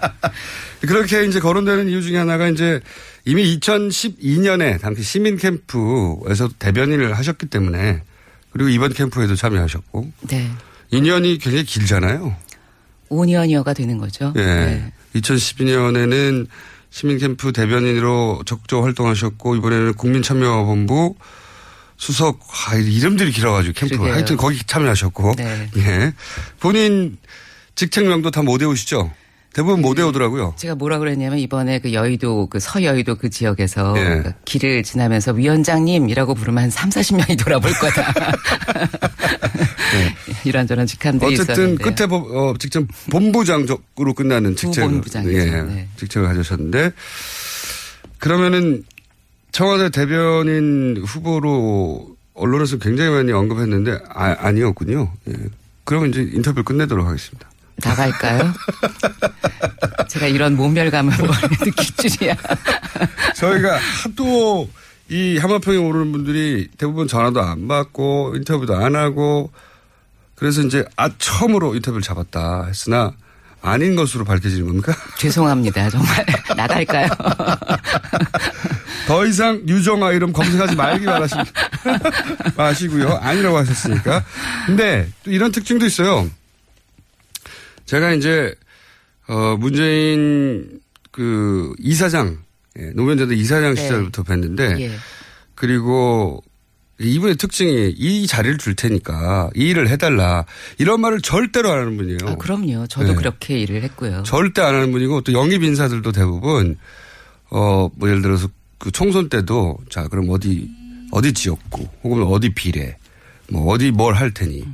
그렇게 0.80 1.24
이제 1.24 1.40
거론되는 1.40 1.88
이유 1.88 2.02
중에 2.02 2.16
하나가 2.18 2.48
이제 2.48 2.80
이미 3.24 3.58
2012년에 3.58 4.80
당시 4.80 5.02
시민 5.02 5.36
캠프에서 5.36 6.48
대변인을 6.58 7.16
하셨기 7.16 7.46
때문에 7.46 8.02
그리고 8.52 8.68
이번 8.68 8.92
캠프에도 8.92 9.34
참여하셨고 9.36 10.12
네. 10.28 10.50
2년이 10.92 11.40
굉장히 11.40 11.64
길잖아요. 11.64 12.36
5년여가 13.08 13.74
되는 13.74 13.98
거죠. 13.98 14.32
예. 14.36 14.40
네. 14.42 14.92
2012년에는 15.16 16.46
시민 16.90 17.18
캠프 17.18 17.52
대변인으로 17.52 18.42
적극 18.44 18.82
활동하셨고 18.84 19.56
이번에는 19.56 19.94
국민참여본부 19.94 21.14
수석 21.96 22.40
아, 22.68 22.74
이름들이 22.76 23.30
길어가지고 23.32 23.74
캠프 23.74 23.94
그러게요. 23.96 24.14
하여튼 24.14 24.36
거기 24.36 24.58
참여하셨고 24.66 25.34
네. 25.36 25.70
예 25.76 26.12
본인 26.60 27.16
직책명도 27.76 28.30
다 28.30 28.42
못 28.42 28.60
외우시죠? 28.60 29.10
대부분 29.54 29.82
못 29.82 29.98
외우더라고요. 29.98 30.54
제가 30.56 30.74
뭐라 30.76 30.98
그랬냐면 30.98 31.38
이번에 31.38 31.78
그 31.78 31.92
여의도 31.92 32.46
그 32.46 32.58
서여의도 32.58 33.16
그 33.16 33.28
지역에서 33.28 33.94
예. 33.98 34.22
그 34.22 34.32
길을 34.46 34.82
지나면서 34.82 35.32
위원장님이라고 35.32 36.34
부르면 36.34 36.64
한 36.64 36.70
3, 36.70 36.88
40명이 36.90 37.38
돌아볼 37.42 37.70
거다. 37.72 38.12
이런저런 40.44 40.86
직함들이 40.86 41.34
네. 41.34 41.34
어쨌든 41.42 41.54
있었는데. 41.74 41.84
끝에 41.84 42.06
보- 42.08 42.16
어, 42.16 42.54
직접 42.58 42.84
본부장적으로 43.10 44.14
끝나는 44.14 44.56
직책 44.56 44.84
부본부장이죠. 44.84 45.32
예, 45.38 45.44
네. 45.62 45.88
직책을 45.96 46.28
가지셨는데 46.28 46.92
그러면은 48.18 48.84
청와대 49.50 49.90
대변인 49.90 51.02
후보로 51.04 52.16
언론에서 52.34 52.78
굉장히 52.78 53.10
많이 53.10 53.32
언급했는데 53.32 53.98
아, 54.08 54.34
아니었군요. 54.38 55.12
예. 55.28 55.34
그러면 55.84 56.08
이제 56.10 56.22
인터뷰를 56.22 56.64
끝내도록 56.64 57.06
하겠습니다. 57.06 57.50
나갈까요? 57.76 58.52
제가 60.08 60.26
이런 60.26 60.56
모멸감을 60.56 61.12
느낄 61.64 62.10
줄이야. 62.10 62.34
저희가 63.34 63.78
하도 64.04 64.68
이 65.08 65.38
하마평에 65.38 65.76
오르는 65.76 66.12
분들이 66.12 66.68
대부분 66.78 67.08
전화도 67.08 67.40
안 67.40 67.68
받고 67.68 68.34
인터뷰도 68.36 68.76
안 68.76 68.94
하고 68.96 69.50
그래서 70.34 70.62
이제 70.62 70.84
아 70.96 71.08
처음으로 71.18 71.74
인터뷰를 71.74 72.02
잡았다 72.02 72.64
했으나 72.66 73.12
아닌 73.62 73.94
것으로 73.94 74.24
밝혀지는 74.24 74.66
겁니까? 74.66 74.94
죄송합니다. 75.18 75.88
정말 75.90 76.26
나갈까요? 76.56 77.08
더 79.06 79.24
이상 79.26 79.60
유정아 79.68 80.12
이름 80.12 80.32
검색하지 80.32 80.74
말기 80.76 81.04
바라시, 81.06 81.34
마시고요. 82.56 83.18
아니라고 83.22 83.56
하셨으니까. 83.58 84.24
근데 84.66 85.08
또 85.24 85.30
이런 85.30 85.52
특징도 85.52 85.86
있어요. 85.86 86.28
제가 87.92 88.14
이제 88.14 88.54
어 89.28 89.54
문재인 89.58 90.80
그 91.10 91.74
이사장 91.78 92.38
예, 92.78 92.86
노무현재단 92.94 93.36
이사장 93.36 93.74
네. 93.74 93.82
시절부터 93.82 94.22
뵀는데 94.22 94.80
예. 94.80 94.92
그리고 95.54 96.42
이분의 96.98 97.36
특징이 97.36 97.90
이 97.94 98.26
자리를 98.26 98.56
줄 98.56 98.74
테니까 98.76 99.50
이 99.54 99.68
일을 99.68 99.90
해달라 99.90 100.46
이런 100.78 101.02
말을 101.02 101.20
절대로 101.20 101.70
안 101.70 101.80
하는 101.80 101.96
분이에요. 101.98 102.18
아, 102.24 102.34
그럼요. 102.36 102.86
저도 102.86 103.08
네. 103.08 103.14
그렇게 103.14 103.58
일을 103.58 103.82
했고요. 103.82 104.22
절대 104.24 104.62
안 104.62 104.74
하는 104.74 104.90
분이고 104.90 105.20
또 105.20 105.34
영입 105.34 105.62
인사들도 105.62 106.12
대부분 106.12 106.78
어 107.50 107.90
뭐 107.94 108.08
예를 108.08 108.22
들어서 108.22 108.48
그 108.78 108.90
총선 108.90 109.28
때도 109.28 109.76
자 109.90 110.08
그럼 110.08 110.30
어디 110.30 110.66
어디 111.10 111.34
지역구 111.34 111.86
혹은 112.02 112.22
어디 112.22 112.54
비례 112.54 112.96
뭐 113.50 113.66
어디 113.70 113.90
뭘 113.90 114.14
할 114.14 114.32
테니 114.32 114.64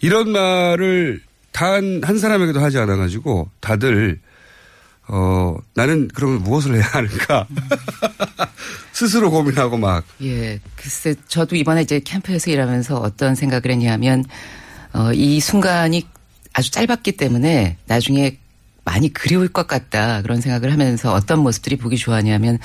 이런 0.00 0.30
말을 0.32 1.20
단 1.56 2.02
한 2.04 2.18
사람에게도 2.18 2.60
하지 2.60 2.76
않아 2.78 2.96
가지고 2.96 3.48
다들 3.60 4.20
어, 5.08 5.56
나는 5.74 6.08
그러면 6.12 6.42
무엇을 6.42 6.74
해야 6.74 6.84
하는가. 6.84 7.46
스스로 8.92 9.30
고민하고 9.30 9.78
막. 9.78 10.04
예, 10.22 10.58
글쎄, 10.74 11.14
저도 11.28 11.54
이번에 11.56 11.82
이제 11.82 12.00
캠프에서 12.00 12.50
일하면서 12.50 12.96
어떤 12.96 13.34
생각을 13.36 13.70
했냐면, 13.70 14.24
어, 14.92 15.12
이 15.12 15.38
순간이 15.38 16.06
아주 16.52 16.72
짧았기 16.72 17.12
때문에 17.12 17.76
나중에 17.86 18.38
많이 18.86 19.12
그리울 19.12 19.48
것 19.48 19.66
같다 19.66 20.22
그런 20.22 20.40
생각을 20.40 20.72
하면서 20.72 21.12
어떤 21.12 21.40
모습들이 21.40 21.76
보기 21.76 21.96
좋았냐면 21.96 22.60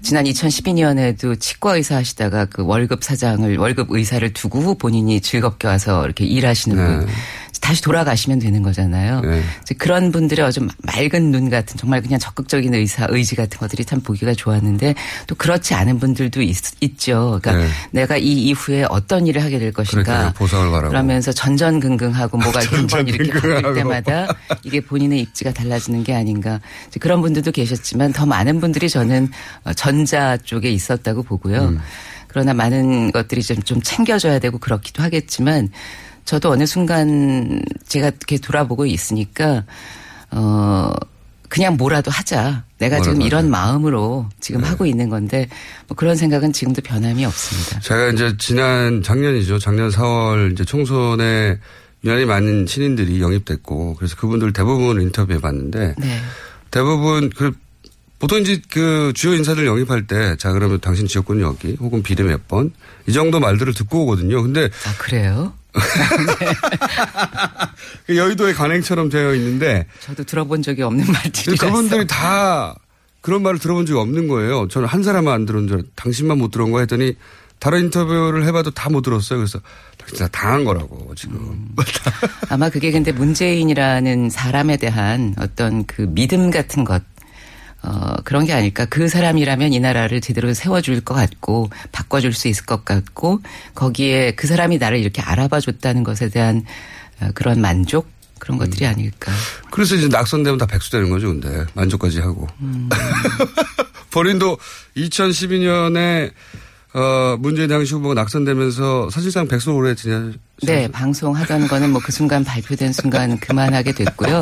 지난 0.00 0.24
2012년에도 0.24 1.38
치과 1.38 1.76
의사 1.76 1.96
하시다가 1.96 2.46
그 2.46 2.64
월급 2.64 3.04
사장을 3.04 3.56
월급 3.58 3.90
의사를 3.90 4.32
두고 4.32 4.76
본인이 4.78 5.20
즐겁게 5.20 5.68
와서 5.68 6.02
이렇게 6.06 6.24
일하시는 6.24 6.76
분 6.76 7.06
다시 7.60 7.82
돌아가시면 7.82 8.38
되는 8.38 8.62
거잖아요. 8.62 9.20
네. 9.20 9.42
그런 9.78 10.12
분들의 10.12 10.44
아주 10.44 10.66
맑은 10.82 11.30
눈 11.30 11.50
같은 11.50 11.76
정말 11.76 12.02
그냥 12.02 12.18
적극적인 12.18 12.74
의사 12.74 13.06
의지 13.10 13.36
같은 13.36 13.58
것들이 13.58 13.84
참 13.84 14.00
보기가 14.00 14.34
좋았는데 14.34 14.94
또 15.26 15.34
그렇지 15.34 15.74
않은 15.74 15.98
분들도 15.98 16.42
있, 16.42 16.56
죠 16.98 17.38
그러니까 17.42 17.64
네. 17.64 17.68
내가 17.90 18.16
이 18.16 18.32
이후에 18.44 18.86
어떤 18.88 19.26
일을 19.26 19.42
하게 19.42 19.58
될 19.58 19.72
것인가. 19.72 20.32
그러면서 20.88 21.32
전전긍긍하고 21.32 22.38
뭐가 22.38 22.60
한번 22.70 23.08
이렇게 23.08 23.32
바뀔. 23.32 23.74
때마다 23.74 24.26
이게 24.62 24.80
본인의 24.80 25.20
입지가 25.20 25.52
달라지는 25.52 26.04
게 26.04 26.14
아닌가 26.14 26.60
그런 27.00 27.20
분들도 27.20 27.52
계셨지만 27.52 28.12
더 28.12 28.26
많은 28.26 28.60
분들이 28.60 28.88
저는 28.88 29.28
어, 29.64 29.72
전자 29.72 30.36
쪽에 30.36 30.70
있었다고 30.70 31.22
보고요. 31.22 31.62
음. 31.62 31.80
그러나 32.28 32.52
많은 32.52 33.12
것들이 33.12 33.42
좀, 33.42 33.62
좀 33.62 33.80
챙겨줘야 33.80 34.38
되고 34.38 34.58
그렇기도 34.58 35.02
하겠지만 35.02 35.70
저도 36.26 36.50
어느 36.50 36.66
순간 36.66 37.62
제가 37.88 38.08
이렇게 38.08 38.36
돌아보고 38.38 38.84
있으니까 38.84 39.64
어 40.30 40.92
그냥 41.48 41.76
뭐라도 41.76 42.10
하자. 42.10 42.64
내가 42.78 42.96
지금 43.00 43.14
뭐라도 43.14 43.26
이런 43.26 43.50
마음으로 43.50 44.28
지금 44.40 44.60
네. 44.60 44.66
하고 44.68 44.84
있는 44.84 45.08
건데 45.08 45.48
뭐 45.88 45.96
그런 45.96 46.16
생각은 46.16 46.52
지금도 46.52 46.82
변함이 46.82 47.24
없습니다. 47.24 47.80
제가 47.80 48.08
이제 48.10 48.34
지난 48.38 49.02
작년이죠. 49.02 49.58
작년 49.60 49.88
4월 49.88 50.52
이제 50.52 50.64
총선에 50.64 51.58
유난히 52.04 52.24
많은 52.26 52.66
신인들이 52.66 53.20
영입됐고 53.22 53.94
그래서 53.94 54.16
그분들 54.16 54.52
대부분 54.52 55.00
인터뷰해 55.00 55.40
봤는데 55.40 55.94
네. 55.96 56.20
대부분 56.70 57.30
그 57.30 57.52
보통 58.18 58.40
이제 58.40 58.60
그 58.70 59.12
주요 59.14 59.34
인사들 59.34 59.64
영입할 59.66 60.06
때 60.06 60.36
자 60.36 60.50
그러면 60.52 60.80
당신 60.80 61.06
지역구는 61.06 61.42
여기 61.42 61.76
혹은 61.80 62.02
비례 62.02 62.24
몇 62.24 62.40
번 62.48 62.72
이 63.06 63.12
정도 63.12 63.38
말들을 63.38 63.72
듣고 63.72 64.02
오거든요. 64.02 64.42
근데 64.42 64.64
아 64.64 64.94
그래요? 64.98 65.54
그 68.06 68.16
여의도의 68.16 68.54
관행처럼 68.54 69.08
되어 69.08 69.34
있는데 69.34 69.86
저도 70.00 70.24
들어본 70.24 70.62
적이 70.62 70.82
없는 70.82 71.04
말들이 71.12 71.56
그분들이 71.56 72.06
다 72.06 72.74
그런 73.20 73.42
말을 73.42 73.58
들어본 73.58 73.86
적이 73.86 73.98
없는 74.00 74.28
거예요. 74.28 74.68
저는 74.68 74.88
한 74.88 75.02
사람만 75.02 75.34
안 75.34 75.46
들은 75.46 75.66
줄, 75.68 75.84
당신만 75.96 76.38
못 76.38 76.50
들은 76.50 76.70
거 76.70 76.80
했더니 76.80 77.16
다른 77.58 77.84
인터뷰를 77.84 78.44
해봐도 78.46 78.70
다 78.70 78.90
못 78.90 79.00
들었어요. 79.02 79.38
그래서 79.38 79.58
당신 79.98 80.18
다 80.18 80.28
당한 80.30 80.64
거라고 80.64 81.12
지금. 81.16 81.68
아마 82.50 82.68
그게 82.68 82.92
근데 82.92 83.12
문재인이라는 83.12 84.30
사람에 84.30 84.76
대한 84.76 85.34
어떤 85.38 85.84
그 85.86 86.02
믿음 86.02 86.50
같은 86.50 86.84
것, 86.84 87.02
어, 87.86 88.16
그런 88.24 88.44
게 88.44 88.52
아닐까. 88.52 88.84
그 88.84 89.08
사람이라면 89.08 89.72
이 89.72 89.78
나라를 89.78 90.20
제대로 90.20 90.52
세워줄 90.52 91.02
것 91.02 91.14
같고, 91.14 91.70
바꿔줄 91.92 92.32
수 92.32 92.48
있을 92.48 92.66
것 92.66 92.84
같고, 92.84 93.40
거기에 93.74 94.32
그 94.32 94.48
사람이 94.48 94.78
나를 94.78 94.98
이렇게 94.98 95.22
알아봐 95.22 95.60
줬다는 95.60 96.02
것에 96.02 96.28
대한 96.28 96.64
어, 97.20 97.28
그런 97.34 97.60
만족? 97.60 98.08
그런 98.38 98.58
것들이 98.58 98.84
아닐까. 98.84 99.32
그래서 99.70 99.94
이제 99.94 100.08
낙선되면 100.08 100.58
다 100.58 100.66
백수되는 100.66 101.08
거죠, 101.08 101.28
근데. 101.28 101.64
만족까지 101.74 102.20
하고. 102.20 102.46
본인도 104.10 104.58
2012년에 104.96 106.32
어, 106.98 107.36
문재인 107.38 107.68
당시 107.68 107.92
후보가 107.94 108.14
낙선되면서 108.14 109.10
사실상 109.10 109.46
백수 109.46 109.70
오래 109.72 109.94
지내. 109.94 110.32
네, 110.62 110.88
방송하던 110.88 111.68
거는 111.68 111.90
뭐 111.90 112.00
그 112.02 112.10
순간 112.10 112.42
발표된 112.42 112.92
순간 112.94 113.38
그만하게 113.38 113.92
됐고요. 113.92 114.38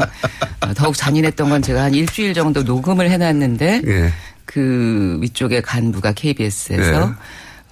어, 0.60 0.74
더욱 0.74 0.94
잔인했던 0.96 1.48
건 1.50 1.62
제가 1.62 1.82
한 1.82 1.94
일주일 1.94 2.32
정도 2.32 2.62
녹음을 2.62 3.10
해놨는데 3.10 3.82
예. 3.86 4.12
그 4.44 5.18
위쪽의 5.20 5.62
간부가 5.62 6.12
KBS에서 6.12 7.06
네. 7.08 7.12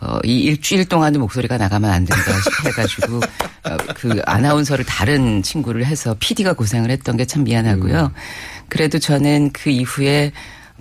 어, 0.00 0.18
이 0.24 0.40
일주일 0.40 0.84
동안도 0.86 1.20
목소리가 1.20 1.58
나가면 1.58 1.88
안 1.88 2.04
된다 2.04 2.24
해가지고 2.66 3.18
어, 3.18 3.76
그 3.94 4.20
아나운서를 4.26 4.84
다른 4.84 5.42
친구를 5.44 5.86
해서 5.86 6.16
PD가 6.18 6.54
고생을 6.54 6.90
했던 6.90 7.16
게 7.16 7.24
참 7.24 7.44
미안하고요. 7.44 8.00
음. 8.06 8.20
그래도 8.68 8.98
저는 8.98 9.52
그 9.52 9.70
이후에 9.70 10.32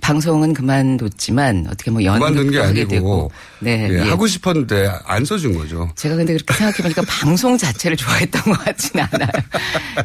방송은 0.02 0.54
그만뒀지만 0.54 1.68
어떻게 1.70 1.92
뭐 1.92 2.04
연극도 2.04 2.42
하게 2.42 2.60
아니고. 2.82 2.88
되고 2.90 3.32
네 3.60 3.88
예, 3.90 3.94
예. 3.94 4.00
하고 4.10 4.28
싶었는데 4.28 4.92
안 5.06 5.24
써준 5.24 5.56
거죠. 5.58 5.90
제가 5.96 6.16
근데 6.16 6.34
그렇게 6.34 6.54
생각해 6.56 6.78
보니까 6.82 7.04
방송 7.08 7.58
자체를 7.58 7.96
좋아했던 7.96 8.42
것 8.42 8.66
같지는 8.66 9.06
않아요. 9.12 9.30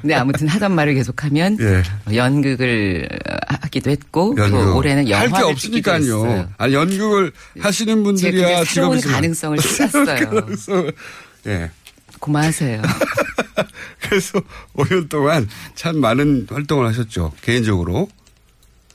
근데 0.01 0.15
아무튼 0.15 0.49
하던 0.49 0.75
말을 0.75 0.95
계속하면 0.95 1.57
예. 1.61 2.15
연극을 2.15 3.09
하기도 3.63 3.91
했고 3.91 4.35
또 4.37 4.43
연극. 4.45 4.77
올해는 4.77 5.11
할 5.11 5.27
영화를 5.27 5.55
게 5.55 5.61
찍기도 5.61 5.91
없으니까요. 5.91 6.49
아니, 6.59 6.75
연극을 6.75 7.33
하시는 7.61 7.97
제 7.97 8.03
분들이야 8.03 8.65
새로운. 8.67 9.01
가능성을 9.01 9.59
찾았어요. 9.59 10.31
가능성을. 10.31 10.93
예. 11.47 11.71
고마하세요. 12.21 12.83
그래서 14.03 14.41
5년 14.75 15.09
동안 15.09 15.49
참 15.75 15.99
많은 15.99 16.47
활동을 16.51 16.87
하셨죠. 16.89 17.33
개인적으로. 17.43 18.09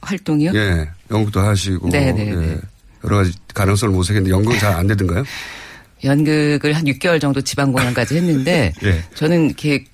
활동이요? 0.02 0.52
예. 0.56 0.90
연극도 1.12 1.40
하시고. 1.42 1.90
네, 1.90 2.12
네, 2.12 2.28
예. 2.28 2.36
네. 2.36 2.58
여러 3.04 3.18
가지 3.18 3.34
가능성을 3.54 3.94
모색했는데 3.96 4.32
연극은 4.32 4.60
잘 4.60 4.74
안 4.74 4.88
되던가요? 4.88 5.24
연극을 6.04 6.74
한 6.74 6.86
6개월 6.86 7.22
정도 7.22 7.42
지방 7.42 7.72
공연까지 7.72 8.16
했는데 8.18 8.74
예. 8.84 9.04
저는 9.16 9.46
이렇게 9.48 9.86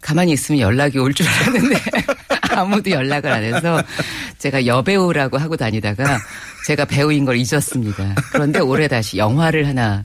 가만히 0.00 0.32
있으면 0.32 0.60
연락이 0.60 0.98
올 0.98 1.12
줄 1.12 1.26
알았는데 1.28 1.76
아무도 2.56 2.90
연락을 2.90 3.30
안 3.30 3.42
해서 3.44 3.82
제가 4.38 4.64
여배우라고 4.66 5.36
하고 5.36 5.56
다니다가 5.56 6.18
제가 6.66 6.84
배우인 6.86 7.24
걸 7.26 7.36
잊었습니다. 7.36 8.14
그런데 8.32 8.60
올해 8.60 8.88
다시 8.88 9.18
영화를 9.18 9.66
하나 9.68 10.04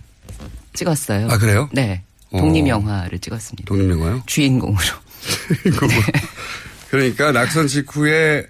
찍었어요. 0.74 1.28
아, 1.30 1.38
그래요? 1.38 1.70
네. 1.72 2.02
어. 2.32 2.40
독립 2.40 2.68
영화를 2.68 3.20
찍었습니다. 3.20 3.66
독립 3.68 3.90
영화요? 3.92 4.22
주인공으로. 4.26 4.82
그러니까 6.90 7.32
낙선 7.32 7.68
직후에 7.68 8.46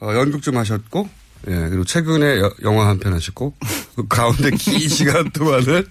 어, 0.00 0.14
연극 0.14 0.42
좀 0.42 0.56
하셨고, 0.56 1.08
예, 1.48 1.52
그리고 1.68 1.84
최근에 1.84 2.38
여- 2.40 2.54
영화 2.62 2.88
한 2.88 2.98
편 2.98 3.12
하셨고, 3.14 3.54
그 3.96 4.06
가운데 4.08 4.50
긴 4.50 4.88
시간 4.88 5.30
동안을 5.30 5.86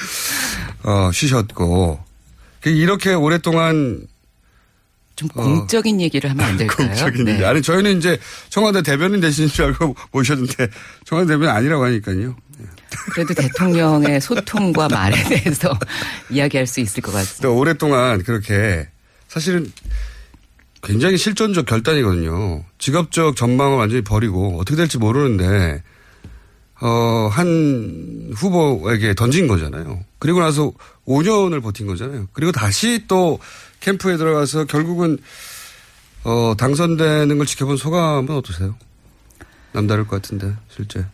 어, 0.84 1.10
쉬셨고, 1.12 2.02
그 2.60 2.70
이렇게 2.70 3.12
오랫동안 3.14 4.06
좀 5.16 5.28
공적인 5.28 6.00
얘기를 6.00 6.28
하면 6.30 6.44
안 6.44 6.56
될까요? 6.58 6.86
어. 6.86 6.90
공적인 6.90 7.24
네. 7.26 7.32
얘기. 7.34 7.44
아니 7.44 7.62
저희는 7.62 7.98
이제 7.98 8.18
청와대 8.48 8.82
대변인 8.82 9.20
되시는 9.20 9.48
줄 9.48 9.66
알고 9.66 9.94
모셨는데 10.10 10.68
청와대 11.04 11.28
대변인 11.34 11.50
아니라고 11.54 11.84
하니까요. 11.84 12.34
그래도 13.12 13.34
대통령의 13.34 14.20
소통과 14.20 14.88
말에 14.88 15.22
대해서 15.24 15.76
이야기할 16.30 16.66
수 16.66 16.80
있을 16.80 17.02
것 17.02 17.12
같습니다. 17.12 17.48
오랫동안 17.50 18.22
그렇게 18.22 18.88
사실은 19.28 19.70
굉장히 20.84 21.16
실존적 21.16 21.66
결단이거든요. 21.66 22.64
직업적 22.78 23.36
전망을 23.36 23.76
완전히 23.78 24.02
버리고 24.02 24.58
어떻게 24.58 24.76
될지 24.76 24.98
모르는데 24.98 25.82
어, 26.80 27.28
한 27.30 28.30
후보에게 28.34 29.14
던진 29.14 29.46
거잖아요. 29.46 30.00
그리고 30.18 30.40
나서 30.40 30.72
5년을 31.06 31.62
버틴 31.62 31.86
거잖아요. 31.86 32.28
그리고 32.32 32.52
다시 32.52 33.04
또 33.08 33.38
캠프에 33.80 34.16
들어가서 34.16 34.64
결국은 34.64 35.18
어, 36.24 36.54
당선되는 36.56 37.36
걸 37.36 37.46
지켜본 37.46 37.76
소감은 37.76 38.30
어떠세요? 38.34 38.74
남다를 39.72 40.06
것 40.06 40.22
같은데 40.22 40.54
실제. 40.74 41.04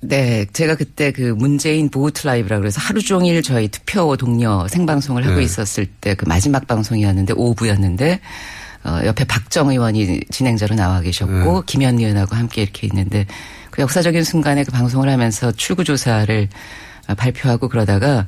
네, 0.00 0.46
제가 0.52 0.76
그때 0.76 1.10
그 1.10 1.20
문재인 1.36 1.88
보우트 1.90 2.26
라이브라 2.26 2.58
그래서 2.60 2.80
하루 2.80 3.02
종일 3.02 3.42
저희 3.42 3.66
투표 3.68 4.16
동료 4.16 4.68
생방송을 4.68 5.26
하고 5.26 5.36
네. 5.38 5.44
있었을 5.44 5.86
때 5.86 6.14
그 6.14 6.24
마지막 6.26 6.66
방송이었는데 6.66 7.34
오후였는데 7.36 8.20
어, 8.86 9.00
옆에 9.04 9.24
박정 9.24 9.70
의원이 9.70 10.20
진행자로 10.30 10.76
나와 10.76 11.00
계셨고 11.00 11.62
김현 11.66 11.98
의원하고 11.98 12.36
함께 12.36 12.62
이렇게 12.62 12.86
있는데 12.86 13.26
그 13.70 13.82
역사적인 13.82 14.22
순간에 14.22 14.62
그 14.62 14.70
방송을 14.70 15.08
하면서 15.08 15.50
출구 15.52 15.82
조사를 15.82 16.48
어, 17.08 17.14
발표하고 17.14 17.68
그러다가 17.68 18.26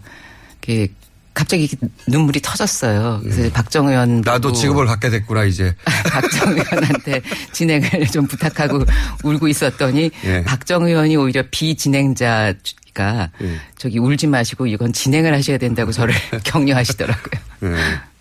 이렇게 0.62 0.92
갑자기 1.32 1.70
눈물이 2.08 2.40
터졌어요. 2.42 3.20
그래서 3.22 3.48
박정 3.52 3.86
의원 3.86 4.22
나도 4.22 4.52
직업을 4.52 4.86
갖게 4.86 5.08
됐구나 5.08 5.44
이제. 5.44 5.72
박정 6.10 6.50
의원한테 6.50 7.22
진행을 7.52 8.06
좀 8.12 8.26
부탁하고 8.26 8.82
울고 9.22 9.46
있었더니 9.46 10.10
예. 10.24 10.42
박정 10.42 10.86
의원이 10.88 11.16
오히려 11.16 11.44
비진행자가 11.48 13.30
예. 13.42 13.60
저기 13.76 14.00
울지 14.00 14.26
마시고 14.26 14.66
이건 14.66 14.92
진행을 14.92 15.32
하셔야 15.32 15.58
된다고 15.58 15.92
저를 15.92 16.12
격려하시더라고요. 16.42 17.40
네. 17.60 17.76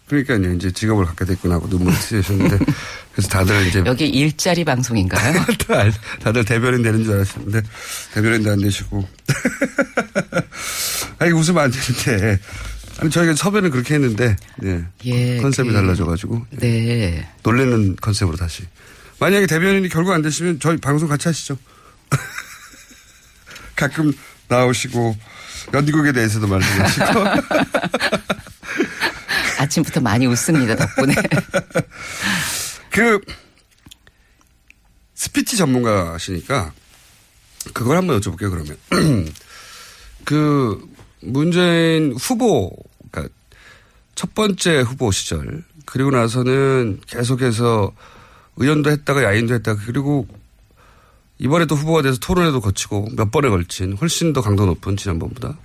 그러니까요. 0.07 0.53
이제 0.53 0.71
직업을 0.71 1.05
갖게 1.05 1.25
됐구나 1.25 1.55
하고 1.55 1.67
눈물을 1.67 1.97
흘리셨는데 1.97 2.59
그래서 3.11 3.29
다들 3.29 3.67
이제 3.67 3.83
여기 3.85 4.07
일자리 4.07 4.63
방송인가요? 4.63 5.43
다들 6.23 6.45
대변인 6.45 6.81
되는 6.83 7.03
줄 7.03 7.13
알았는데 7.13 7.61
대변인도 8.13 8.51
안 8.51 8.61
되시고. 8.61 9.07
아니 11.19 11.31
웃으면 11.31 11.63
안 11.65 11.71
되는데. 11.71 12.39
아니 12.99 13.11
저희가 13.11 13.35
섭외는 13.35 13.69
그렇게 13.69 13.95
했는데 13.95 14.35
네. 14.57 14.83
예, 15.05 15.37
컨셉이 15.41 15.69
그- 15.69 15.73
달라져가지고 15.75 16.45
네. 16.51 17.27
놀래는 17.43 17.97
컨셉으로 17.97 18.37
다시. 18.37 18.63
만약에 19.19 19.45
대변인이 19.45 19.89
결국 19.89 20.13
안 20.13 20.21
되시면 20.21 20.59
저희 20.59 20.77
방송 20.77 21.07
같이 21.07 21.27
하시죠. 21.27 21.57
가끔 23.75 24.11
나오시고 24.47 25.15
연극에 25.73 26.11
대해서도 26.11 26.47
말씀하시고. 26.47 27.05
아침부터 29.67 30.01
많이 30.01 30.25
웃습니다, 30.25 30.75
덕분에. 30.75 31.13
그 32.89 33.19
스피치 35.13 35.57
전문가시니까 35.57 36.73
그걸 37.73 37.97
한번 37.97 38.19
여쭤볼게요 38.19 38.49
그러면 38.49 38.77
그 40.25 40.87
문재인 41.21 42.13
후보 42.13 42.71
그러니까 43.11 43.33
첫 44.15 44.33
번째 44.33 44.81
후보 44.81 45.11
시절 45.11 45.63
그리고 45.85 46.11
나서는 46.11 47.01
계속해서 47.07 47.91
의원도 48.57 48.89
했다가 48.91 49.23
야인도 49.23 49.53
했다가 49.55 49.81
그리고 49.85 50.27
이번에도 51.39 51.75
후보가 51.75 52.01
돼서 52.03 52.17
토론회도 52.19 52.61
거치고 52.61 53.09
몇 53.15 53.31
번에 53.31 53.49
걸친 53.49 53.93
훨씬 53.93 54.33
더 54.33 54.41
강도 54.41 54.65
높은 54.65 54.97
지난번보다 54.97 55.57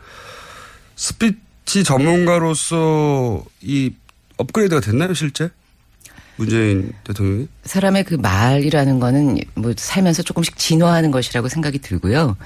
스피치 0.96 1.51
전문가로서 1.64 3.44
이 3.60 3.92
업그레이드가 4.36 4.80
됐나요 4.80 5.14
실제? 5.14 5.50
문재인 6.36 6.92
대통령이? 7.04 7.48
사람의 7.64 8.04
그 8.04 8.14
말이라는 8.14 9.00
거는 9.00 9.38
뭐 9.54 9.72
살면서 9.76 10.22
조금씩 10.22 10.56
진화하는 10.56 11.10
것이라고 11.10 11.48
생각이 11.48 11.78
들고요. 11.78 12.36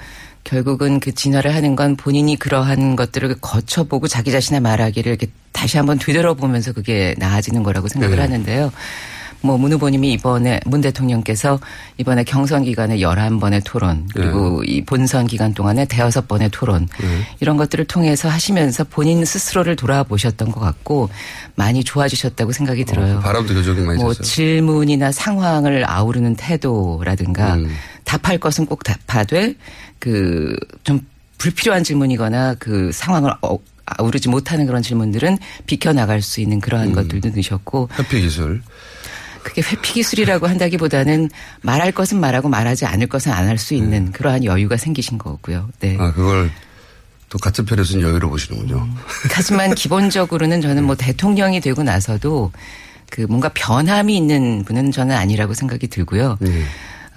결국은 0.43 0.99
그 0.99 1.13
진화를 1.13 1.53
하는 1.53 1.75
건 1.75 1.95
본인이 1.95 2.37
그러한 2.37 2.95
것들을 2.95 3.35
거쳐보고 3.41 4.07
자기 4.07 4.31
자신의 4.31 4.61
말하기를 4.61 5.09
이렇게 5.09 5.27
다시 5.51 5.77
한번 5.77 5.97
되돌아보면서 5.97 6.71
그게 6.73 7.15
나아지는 7.17 7.63
거라고 7.63 7.87
생각을 7.87 8.15
네. 8.15 8.21
하는데요. 8.21 8.71
뭐 9.41 9.57
문 9.57 9.71
후보님이 9.73 10.13
이번에 10.13 10.59
문 10.65 10.81
대통령께서 10.81 11.59
이번에 11.97 12.23
경선 12.23 12.63
기간에 12.63 12.97
11번의 12.97 13.61
토론 13.65 14.07
그리고 14.13 14.63
이 14.63 14.83
본선 14.83 15.27
기간 15.27 15.53
동안에 15.53 15.85
대여섯 15.85 16.27
번의 16.27 16.49
토론 16.51 16.87
이런 17.39 17.57
것들을 17.57 17.85
통해서 17.85 18.29
하시면서 18.29 18.83
본인 18.83 19.25
스스로를 19.25 19.75
돌아보셨던 19.75 20.51
것 20.51 20.59
같고 20.59 21.09
많이 21.55 21.83
좋아지셨다고 21.83 22.51
생각이 22.51 22.85
들어요. 22.85 23.19
바람도 23.21 23.53
교정이 23.53 23.81
많이 23.81 24.01
뭐 24.01 24.13
졌어요. 24.13 24.23
질문이나 24.23 25.11
상황을 25.11 25.89
아우르는 25.89 26.35
태도라든가 26.35 27.55
음. 27.55 27.75
답할 28.03 28.37
것은 28.37 28.65
꼭 28.65 28.83
답하되 28.83 29.55
그 29.99 30.55
좀 30.83 31.01
불필요한 31.37 31.83
질문이거나 31.83 32.55
그 32.55 32.91
상황을 32.91 33.31
어, 33.41 33.57
아우르지 33.85 34.29
못하는 34.29 34.65
그런 34.65 34.81
질문들은 34.81 35.37
비켜 35.65 35.93
나갈 35.93 36.21
수 36.21 36.41
있는 36.41 36.59
그러한 36.59 36.93
것들도 36.93 37.29
넣으셨고 37.29 37.89
회피 37.97 38.21
기술. 38.21 38.61
그게 39.47 39.61
회피 39.61 39.93
기술이라고 39.93 40.45
한다기보다는 40.45 41.29
말할 41.61 41.93
것은 41.93 42.19
말하고 42.19 42.49
말하지 42.49 42.85
않을 42.85 43.07
것은 43.07 43.31
안 43.31 43.47
할 43.47 43.57
수 43.57 43.73
있는 43.75 44.11
그러한 44.11 44.43
여유가 44.43 44.75
생기신 44.75 45.17
거고요. 45.17 45.69
네. 45.79 45.95
아 45.97 46.11
그걸 46.11 46.51
또 47.29 47.37
같은 47.37 47.63
편에서는 47.65 48.05
여유로 48.05 48.29
보시는군요. 48.29 48.85
하지만 49.31 49.73
기본적으로는 49.73 50.59
저는 50.59 50.83
뭐 50.83 50.95
대통령이 50.95 51.61
되고 51.61 51.81
나서도 51.81 52.51
그 53.09 53.21
뭔가 53.21 53.49
변함이 53.53 54.17
있는 54.17 54.65
분은 54.65 54.91
저는 54.91 55.15
아니라고 55.15 55.53
생각이 55.53 55.87
들고요. 55.87 56.37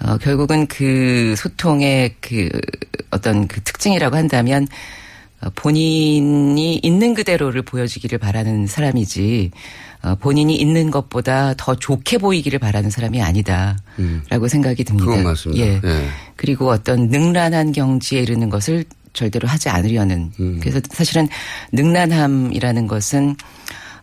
어, 0.03 0.17
결국은 0.17 0.67
그 0.67 1.35
소통의 1.37 2.15
그 2.21 2.49
어떤 3.11 3.47
그 3.49 3.61
특징이라고 3.61 4.15
한다면 4.15 4.67
어, 5.41 5.49
본인이 5.55 6.77
있는 6.77 7.13
그대로를 7.13 7.61
보여주기를 7.63 8.19
바라는 8.19 8.67
사람이지 8.67 9.51
어, 9.53 9.90
본인이 10.19 10.55
있는 10.55 10.89
것보다 10.89 11.53
더 11.57 11.75
좋게 11.75 12.17
보이기를 12.17 12.59
바라는 12.59 12.89
사람이 12.89 13.21
아니다라고 13.21 14.47
생각이 14.47 14.83
듭니다. 14.83 15.05
그건 15.05 15.23
맞습니다. 15.23 15.63
예. 15.63 15.81
예. 15.83 16.07
그리고 16.35 16.69
어떤 16.69 17.07
능란한 17.09 17.71
경지에 17.71 18.21
이르는 18.21 18.49
것을 18.49 18.83
절대로 19.13 19.47
하지 19.47 19.69
않으려는. 19.69 20.31
음. 20.39 20.59
그래서 20.61 20.79
사실은 20.89 21.27
능란함이라는 21.71 22.87
것은 22.87 23.35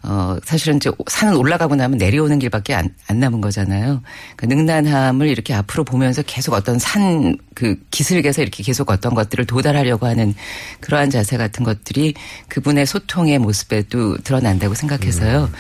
어 0.05 0.37
사실은 0.45 0.77
이제 0.77 0.93
산은 1.09 1.37
올라가고 1.37 1.75
나면 1.75 1.99
내려오는 1.99 2.39
길밖에 2.39 2.73
안, 2.73 2.89
안 3.09 3.19
남은 3.19 3.41
거잖아요. 3.41 4.01
그러니까 4.37 4.47
능란함을 4.47 5.27
이렇게 5.27 5.55
앞으로 5.55 5.83
보면서 5.83 6.23
계속 6.23 6.55
어떤 6.55 6.79
산 6.79 7.37
그 7.59 7.75
기슭에서 7.91 8.41
이렇게 8.41 8.63
계속 8.63 8.89
어떤 8.89 9.17
것들을 9.17 9.45
도달하려고 9.45 10.07
하는 10.07 10.33
그러한 10.79 11.11
자세 11.11 11.37
같은 11.37 11.65
것들이 11.65 12.15
그분의 12.47 12.87
소통의 12.87 13.41
모습에도 13.41 14.17
드러난다고 14.19 14.75
생각해서요. 14.75 15.51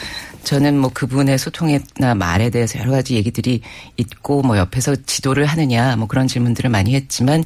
저는 0.49 0.79
뭐 0.79 0.91
그분의 0.95 1.37
소통이나 1.37 2.15
말에 2.17 2.49
대해서 2.49 2.79
여러 2.79 2.91
가지 2.91 3.17
얘기들이 3.17 3.61
있고 3.99 4.41
뭐 4.41 4.57
옆에서 4.57 4.97
지도를 4.97 5.45
하느냐 5.45 5.95
뭐 5.97 6.09
그런 6.09 6.27
질문들을 6.27 6.71
많이 6.71 6.95
했지만 6.95 7.45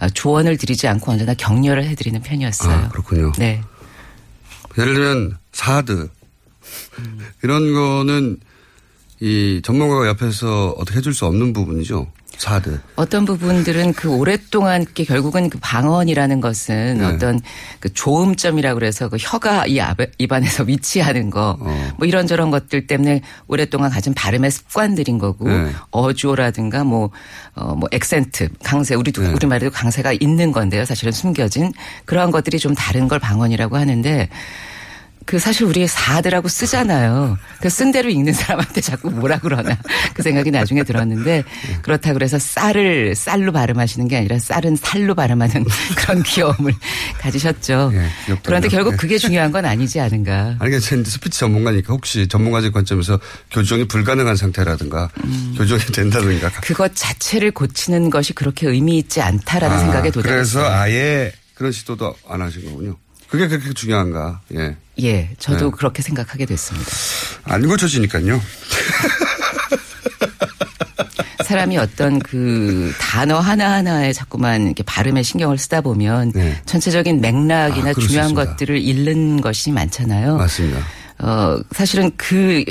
어, 0.00 0.08
조언을 0.08 0.56
드리지 0.56 0.86
않고 0.86 1.10
언제나 1.10 1.34
격려를 1.34 1.84
해드리는 1.84 2.22
편이었어요. 2.22 2.72
아, 2.72 2.88
그렇군요. 2.90 3.32
네. 3.38 3.60
예를 4.78 4.94
들면 4.94 5.36
사드 5.50 6.08
음. 7.00 7.26
이런 7.42 7.72
거는 7.72 8.36
이 9.24 9.62
전문가가 9.64 10.06
옆에서 10.06 10.74
어떻게 10.76 10.98
해줄 10.98 11.14
수 11.14 11.24
없는 11.24 11.54
부분이죠. 11.54 12.06
사드. 12.36 12.78
어떤 12.96 13.24
부분들은 13.24 13.94
그 13.94 14.10
오랫동안 14.10 14.84
그게 14.84 15.04
결국은 15.04 15.48
그 15.48 15.58
방언이라는 15.62 16.42
것은 16.42 16.98
네. 16.98 17.04
어떤 17.06 17.40
그 17.80 17.90
조음점이라고 17.94 18.74
그래서 18.74 19.08
그 19.08 19.16
혀가 19.18 19.66
이 19.66 19.80
입안에서 20.18 20.66
위치하는 20.68 21.30
거 21.30 21.56
어. 21.58 21.92
뭐 21.96 22.06
이런저런 22.06 22.50
것들 22.50 22.86
때문에 22.86 23.22
오랫동안 23.46 23.90
가진 23.90 24.12
발음의 24.12 24.50
습관들인 24.50 25.16
거고 25.16 25.48
네. 25.48 25.70
어조라든가 25.90 26.84
뭐, 26.84 27.08
어, 27.54 27.74
뭐, 27.74 27.88
액센트, 27.92 28.50
강세, 28.62 28.94
우리도, 28.94 29.22
네. 29.22 29.32
우리말에도 29.32 29.70
강세가 29.70 30.12
있는 30.12 30.52
건데요. 30.52 30.84
사실은 30.84 31.12
숨겨진 31.12 31.72
그러한 32.04 32.30
것들이 32.30 32.58
좀 32.58 32.74
다른 32.74 33.08
걸 33.08 33.20
방언이라고 33.20 33.78
하는데 33.78 34.28
그 35.26 35.38
사실 35.38 35.64
우리 35.64 35.86
사드라고 35.86 36.48
쓰잖아요. 36.48 37.38
그 37.60 37.74
쓴 37.74 37.90
대로 37.90 38.08
읽는 38.08 38.32
사람한테 38.32 38.80
자꾸 38.80 39.10
뭐라 39.10 39.40
그러나 39.42 39.76
그 40.14 40.22
생각이 40.22 40.50
나중에 40.52 40.84
들었는데 40.84 41.42
그렇다 41.82 42.12
그래서 42.12 42.38
쌀을 42.38 43.16
쌀로 43.16 43.50
발음하시는 43.50 44.06
게 44.06 44.16
아니라 44.16 44.38
쌀은 44.38 44.76
살로 44.76 45.14
발음하는 45.16 45.64
그런 45.98 46.22
귀여움을 46.22 46.72
가지셨죠. 47.18 47.92
그런데 48.44 48.68
결국 48.68 48.92
예. 48.92 48.96
그게 48.96 49.18
중요한 49.18 49.50
건 49.50 49.64
아니지 49.64 49.98
않은가. 49.98 50.34
아니, 50.46 50.58
그러니까 50.58 50.78
제 50.80 51.02
스피치 51.02 51.40
전문가니까 51.40 51.92
혹시 51.92 52.28
전문가적 52.28 52.72
관점에서 52.72 53.18
교정이 53.50 53.88
불가능한 53.88 54.36
상태라든가 54.36 55.10
음. 55.24 55.54
교정이 55.58 55.80
된다든가. 55.80 56.50
그것 56.62 56.92
자체를 56.94 57.50
고치는 57.50 58.10
것이 58.10 58.34
그렇게 58.34 58.68
의미 58.68 58.98
있지 58.98 59.20
않다라는 59.20 59.76
아, 59.76 59.80
생각에 59.80 60.10
그래서 60.10 60.22
도달했어요. 60.22 60.66
아예 60.66 61.32
그런 61.54 61.72
시도도 61.72 62.14
안 62.28 62.40
하신 62.40 62.64
거군요. 62.66 62.96
그게 63.34 63.48
그렇게 63.48 63.72
중요한가. 63.74 64.40
예. 64.54 64.76
예, 65.00 65.30
저도 65.38 65.70
네. 65.70 65.76
그렇게 65.76 66.02
생각하게 66.02 66.46
됐습니다. 66.46 66.90
안 67.44 67.66
고쳐지니까요. 67.66 68.40
사람이 71.44 71.76
어떤 71.76 72.20
그 72.20 72.92
단어 72.98 73.38
하나하나에 73.38 74.12
자꾸만 74.12 74.66
이렇게 74.66 74.82
발음에 74.82 75.22
신경을 75.22 75.58
쓰다 75.58 75.80
보면 75.82 76.32
전체적인 76.64 77.20
맥락이나 77.20 77.84
네. 77.84 77.90
아, 77.90 77.92
중요한. 77.92 78.34
것들을 78.34 78.78
잃는 78.80 79.40
것이 79.40 79.70
많잖아요. 79.72 80.36
맞습니다. 80.36 80.80
어, 81.18 81.58
사실은 81.72 82.10
그 82.16 82.64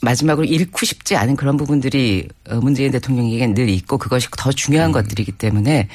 마지막으로 0.00 0.46
잃고 0.46 0.84
싶지 0.84 1.16
않은 1.16 1.36
그런 1.36 1.56
부분들이 1.56 2.28
어, 2.48 2.56
문재인 2.56 2.90
대통령에게는 2.92 3.54
늘 3.54 3.68
있고 3.68 3.98
그것이 3.98 4.28
더 4.36 4.50
음. 4.50 4.52
중요한 4.52 4.92
것들이기 4.92 5.32
때문에 5.32 5.88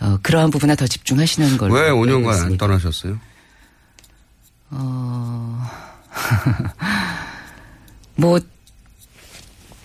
어, 0.00 0.18
그러한 0.22 0.50
부분에 0.50 0.76
더 0.76 0.86
집중하시는 0.86 1.56
걸로. 1.56 1.74
왜 1.74 1.82
알고 1.82 2.06
5년간 2.06 2.42
안. 2.44 2.56
떠나셨어요? 2.58 3.18
어, 6.26 6.76
뭐, 8.16 8.40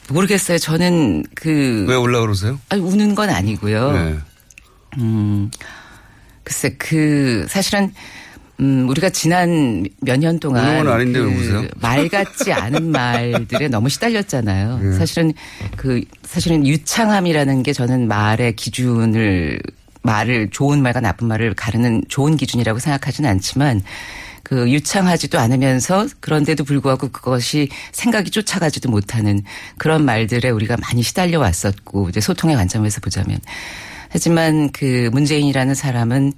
모르겠어요. 0.10 0.58
저는 0.58 1.24
그. 1.36 1.86
왜 1.88 1.96
올라 1.96 2.20
그러세요? 2.22 2.60
아니, 2.70 2.82
우는 2.82 3.16
건 3.16 3.30
아니고요. 3.30 3.92
네. 3.92 4.18
음, 4.98 5.50
글쎄, 6.44 6.76
그, 6.78 7.46
사실은, 7.50 7.94
음, 8.60 8.88
우리가 8.90 9.10
지난 9.10 9.86
몇 10.02 10.20
년 10.20 10.40
동안. 10.40 10.68
우는 10.68 10.84
건 10.84 10.94
아닌데 10.94 11.20
왜 11.20 11.26
우세요? 11.26 11.64
말 11.80 12.08
같지 12.10 12.52
않은 12.52 12.92
말들에 12.92 13.68
너무 13.70 13.90
시달렸잖아요. 13.90 14.78
네. 14.80 14.94
사실은 14.98 15.34
그, 15.78 16.02
사실은 16.24 16.68
유창함이라는 16.68 17.64
게 17.64 17.74
저는 17.74 18.08
말의 18.08 18.56
기준을, 18.58 19.60
말을, 20.04 20.50
좋은 20.52 20.82
말과 20.82 21.00
나쁜 21.00 21.28
말을 21.28 21.54
가르는 21.54 22.04
좋은 22.10 22.36
기준이라고 22.36 22.80
생각하지는 22.80 23.30
않지만, 23.30 23.82
그그 24.52 24.70
유창하지도 24.70 25.40
않으면서 25.40 26.08
그런데도 26.20 26.66
불구하고 26.66 27.08
그것이 27.08 27.70
생각이 27.94 28.32
쫓아가지도 28.32 28.90
못하는 28.90 29.44
그런 29.78 30.04
말들에 30.04 30.50
우리가 30.50 30.76
많이 30.76 31.02
시달려 31.04 31.40
왔었고 31.40 32.10
이제 32.10 32.20
소통의 32.20 32.58
관점에서 32.58 33.00
보자면. 33.00 33.40
하지만 34.10 34.70
그 34.74 35.10
문재인이라는 35.14 35.74
사람은 35.74 36.34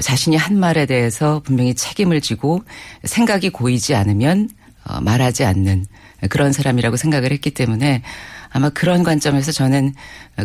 자신이 0.00 0.36
한 0.36 0.60
말에 0.60 0.86
대해서 0.86 1.42
분명히 1.44 1.74
책임을 1.74 2.20
지고 2.20 2.62
생각이 3.02 3.50
고이지 3.50 3.96
않으면 3.96 4.50
어, 4.84 5.00
말하지 5.00 5.44
않는 5.44 5.84
그런 6.30 6.52
사람이라고 6.52 6.96
생각을 6.96 7.32
했기 7.32 7.50
때문에 7.50 8.02
아마 8.50 8.70
그런 8.70 9.02
관점에서 9.02 9.52
저는 9.52 9.94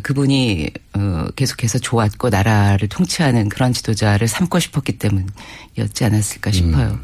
그분이 0.02 0.70
어, 0.94 1.28
계속해서 1.36 1.80
좋았고 1.80 2.30
나라를 2.30 2.88
통치하는 2.88 3.50
그런 3.50 3.74
지도자를 3.74 4.28
삼고 4.28 4.60
싶었기 4.60 4.98
때문이었지 4.98 6.06
않았을까 6.06 6.52
싶어요. 6.52 7.00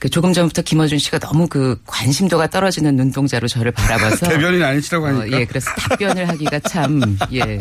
그 0.00 0.08
조금 0.08 0.32
전부터 0.32 0.62
김어준 0.62 0.98
씨가 0.98 1.18
너무 1.18 1.46
그 1.46 1.78
관심도가 1.86 2.46
떨어지는 2.48 2.96
눈동자로 2.96 3.46
저를 3.48 3.70
바라봐서 3.70 4.28
대변인 4.32 4.62
아니시라고 4.62 5.06
하니까. 5.06 5.24
어, 5.36 5.40
예, 5.40 5.44
그래서 5.44 5.70
답변을 5.72 6.26
하기가 6.26 6.58
참 6.60 7.18
예, 7.34 7.58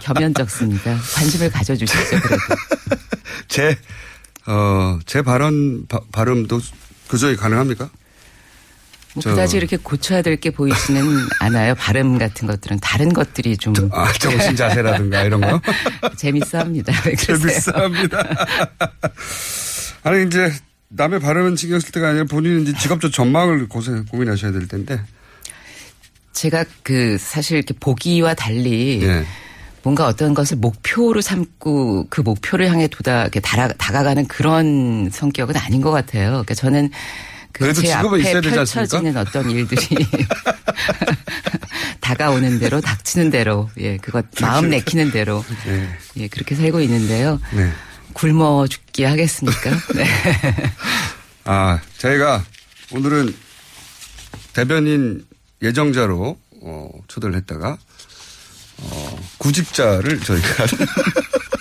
겸연쩍습니다. 0.00 0.98
관심을 1.14 1.50
가져주시죠. 1.50 2.20
그래도. 2.22 2.42
제, 3.46 3.78
어, 4.46 4.98
제 5.06 5.22
발언, 5.22 5.86
바, 5.86 6.00
발음도 6.10 6.60
교정이 7.08 7.36
가능합니까? 7.36 7.88
뭐 9.14 9.22
저- 9.22 9.30
그다지 9.30 9.56
이렇게 9.56 9.76
고쳐야 9.76 10.22
될 10.22 10.36
게 10.40 10.50
보이지는 10.50 11.02
않아요. 11.40 11.74
발음 11.74 12.16
같은 12.18 12.46
것들은 12.46 12.78
다른 12.80 13.12
것들이 13.12 13.56
좀 13.56 13.74
아, 13.92 14.12
정신 14.14 14.54
자세라든가 14.56 15.22
이런 15.24 15.40
거? 15.40 15.60
재밌어 16.16 16.58
합니다. 16.60 16.92
왜 17.04 17.12
그러세요? 17.14 17.48
재밌어 17.50 17.72
합니다. 17.72 18.22
아니, 20.04 20.26
이제 20.26 20.52
남의 20.88 21.20
발음은 21.20 21.56
신경 21.56 21.78
쓸 21.80 21.92
때가 21.92 22.08
아니라 22.10 22.24
본인은 22.24 22.62
이제 22.62 22.72
직업적 22.78 23.12
전망을 23.12 23.68
고생, 23.68 24.04
고민하셔야 24.06 24.52
될 24.52 24.66
텐데. 24.66 25.00
제가 26.32 26.64
그 26.82 27.18
사실 27.18 27.58
이렇게 27.58 27.74
보기와 27.78 28.34
달리 28.34 29.02
예. 29.02 29.24
뭔가 29.82 30.06
어떤 30.06 30.32
것을 30.32 30.56
목표로 30.58 31.20
삼고 31.20 32.06
그 32.08 32.20
목표를 32.20 32.70
향해 32.70 32.86
도다 32.86 33.22
이렇게 33.22 33.40
다가가는 33.40 34.26
그런 34.28 35.10
성격은 35.12 35.56
아닌 35.56 35.80
것 35.80 35.90
같아요. 35.90 36.28
그러니까 36.30 36.54
저는 36.54 36.90
그 37.52 37.60
그래도 37.64 37.80
제 37.80 37.88
직업은 37.88 38.20
앞에 38.20 38.28
있어야 38.28 38.40
되지 38.40 38.58
않습니까? 38.58 38.74
펼쳐지는 38.74 39.16
어떤 39.16 39.50
일들이 39.50 39.86
다가오는 42.00 42.58
대로 42.58 42.80
닥치는 42.80 43.30
대로 43.30 43.70
예 43.78 43.96
그것 43.98 44.26
마음 44.40 44.70
내키는 44.70 45.10
대로 45.10 45.44
예. 45.66 45.88
예 46.16 46.28
그렇게 46.28 46.54
살고 46.54 46.80
있는데요. 46.80 47.40
네. 47.52 47.72
굶어 48.12 48.66
죽기 48.66 49.04
하겠습니까? 49.04 49.70
네. 49.94 50.06
아, 51.44 51.80
저희가 51.98 52.44
오늘은 52.92 53.34
대변인 54.52 55.24
예정자로 55.62 56.38
어, 56.62 56.90
초대를 57.08 57.36
했다가 57.36 57.78
어, 58.78 59.20
구직자를 59.38 60.20
저희가 60.20 60.66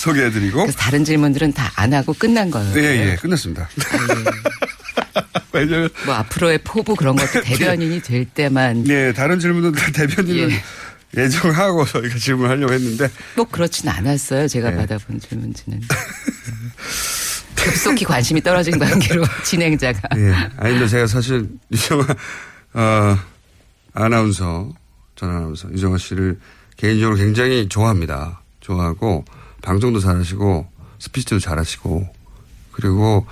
소개해드리고 0.00 0.62
그래서 0.62 0.78
다른 0.78 1.04
질문들은 1.04 1.52
다 1.52 1.70
안 1.76 1.94
하고 1.94 2.12
끝난 2.12 2.50
거예요. 2.50 2.72
예, 2.76 3.12
예, 3.12 3.16
끝났습니다. 3.16 3.68
왜냐면 5.52 5.88
뭐 6.04 6.14
앞으로의 6.14 6.58
포부 6.62 6.94
그런 6.94 7.16
것도 7.16 7.40
대변인이 7.44 8.02
될 8.02 8.24
때만 8.26 8.84
네, 8.84 9.12
다른 9.12 9.38
질문은 9.38 9.72
다 9.72 9.90
대변인을 9.92 10.50
예. 11.16 11.28
정하고 11.28 11.84
저희가 11.86 12.18
질문하려고 12.18 12.72
했는데 12.72 13.08
꼭 13.34 13.50
그렇진 13.50 13.88
않았어요. 13.88 14.46
제가 14.48 14.70
네. 14.70 14.76
받아본 14.76 15.20
질문지는. 15.20 15.80
급속히 17.56 18.04
관심이 18.04 18.40
떨어진 18.42 18.78
관계로 18.78 19.22
진행자가. 19.44 20.00
예. 20.16 20.32
아니, 20.56 20.74
근데 20.74 20.88
제가 20.88 21.06
사실 21.06 21.46
유정아, 21.70 22.06
어, 22.72 23.18
아나운서, 23.92 24.72
전 25.14 25.30
아나운서, 25.30 25.70
유정아 25.70 25.98
씨를 25.98 26.38
개인적으로 26.76 27.16
굉장히 27.18 27.68
좋아합니다. 27.68 28.40
좋아하고, 28.60 29.26
방송도 29.62 30.00
잘하시고, 30.00 30.68
스피치도 30.98 31.38
잘하시고, 31.40 32.08
그리고, 32.72 33.26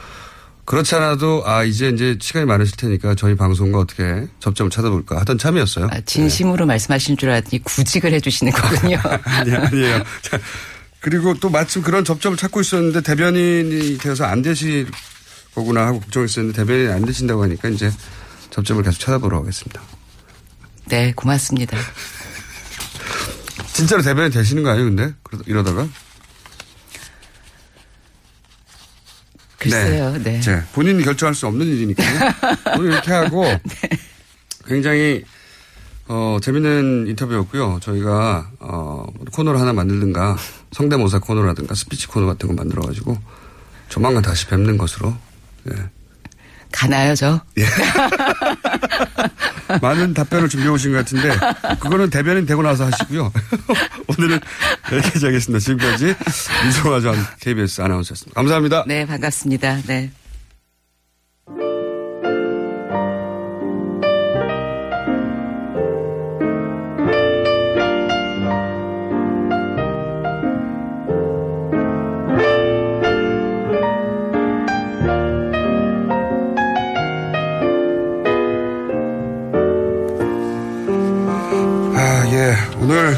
그렇지 0.64 0.94
않아도, 0.96 1.42
아, 1.46 1.64
이제 1.64 1.88
이제 1.88 2.18
시간이 2.20 2.44
많으실 2.44 2.76
테니까 2.76 3.14
저희 3.14 3.34
방송과 3.34 3.78
어떻게 3.78 4.26
접점을 4.40 4.70
찾아볼까 4.70 5.18
하던 5.20 5.38
참이었어요. 5.38 5.88
아, 5.90 6.00
진심으로 6.02 6.66
말씀하신 6.66 7.16
줄 7.16 7.30
알았더니 7.30 7.62
구직을 7.62 8.12
해주시는 8.12 8.52
거군요. 8.52 8.98
아니, 9.24 9.54
아니에요. 9.54 10.02
자, 10.20 10.38
그리고 11.00 11.32
또 11.34 11.48
마침 11.48 11.80
그런 11.82 12.04
접점을 12.04 12.36
찾고 12.36 12.60
있었는데 12.60 13.00
대변인이 13.00 13.98
되어서 13.98 14.24
안 14.24 14.42
되실 14.42 14.88
거구나 15.54 15.86
하고 15.86 16.00
걱정했었는데 16.00 16.56
대변인이 16.56 16.92
안 16.92 17.04
되신다고 17.04 17.42
하니까 17.44 17.68
이제 17.68 17.90
접점을 18.50 18.82
계속 18.82 18.98
찾아보러 18.98 19.40
가겠습니다. 19.40 19.80
네, 20.86 21.12
고맙습니다. 21.14 21.78
진짜로 23.72 24.02
대변인 24.02 24.30
되시는 24.32 24.64
거 24.64 24.70
아니에요, 24.70 24.86
근데? 24.86 25.14
이러다가? 25.46 25.88
글쎄요, 29.58 30.16
네. 30.22 30.40
자, 30.40 30.64
본인이 30.72 31.02
결정할 31.02 31.34
수 31.34 31.46
없는 31.46 31.66
일이니까요. 31.66 32.32
오늘 32.78 32.92
이렇게 32.92 33.12
하고 33.12 33.44
굉장히 34.66 35.24
어, 36.06 36.38
재밌는 36.40 37.06
인터뷰였고요. 37.08 37.80
저희가 37.82 38.50
어, 38.60 39.04
코너를 39.32 39.60
하나 39.60 39.72
만들든가 39.72 40.36
성대모사 40.72 41.18
코너라든가 41.18 41.74
스피치 41.74 42.06
코너 42.06 42.26
같은 42.26 42.48
거 42.48 42.54
만들어가지고 42.54 43.18
조만간 43.88 44.22
다시 44.22 44.46
뵙는 44.46 44.78
것으로 44.78 45.14
예. 45.70 45.74
가나요, 46.72 47.14
저? 47.14 47.40
많은 49.80 50.14
답변을 50.14 50.48
준비해 50.48 50.70
오신 50.70 50.92
것 50.92 50.98
같은데 50.98 51.30
그거는 51.80 52.10
대변인 52.10 52.46
되고 52.46 52.62
나서 52.62 52.86
하시고요. 52.86 53.32
오늘은 54.18 54.40
여기까지 54.92 55.26
하겠습니다. 55.26 55.58
지금까지 55.58 56.14
유성화 56.66 57.00
전 57.00 57.14
KBS 57.40 57.82
아나운서였습니다. 57.82 58.34
감사합니다. 58.34 58.84
네, 58.86 59.06
반갑습니다. 59.06 59.82
네. 59.86 60.10
오늘 82.88 83.14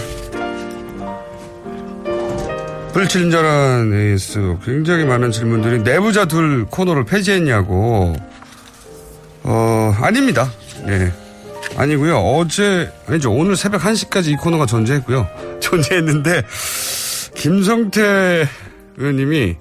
불친절한 2.92 3.92
AS 3.94 4.56
굉장히 4.64 5.04
많은 5.04 5.30
질문들이 5.30 5.84
내부자 5.84 6.24
둘 6.24 6.66
코너를 6.66 7.04
폐지했냐고. 7.04 8.16
어, 9.44 9.94
아닙니다. 10.00 10.50
예. 10.88 11.12
아니고요. 11.76 12.18
어제 12.18 12.92
아니죠. 13.06 13.30
오늘 13.30 13.54
새벽 13.54 13.82
1시까지 13.82 14.32
이 14.32 14.36
코너가 14.36 14.66
존재했고요. 14.66 15.28
존재했는데 15.62 16.42
김성태 17.36 18.48
의원님이 18.96 19.56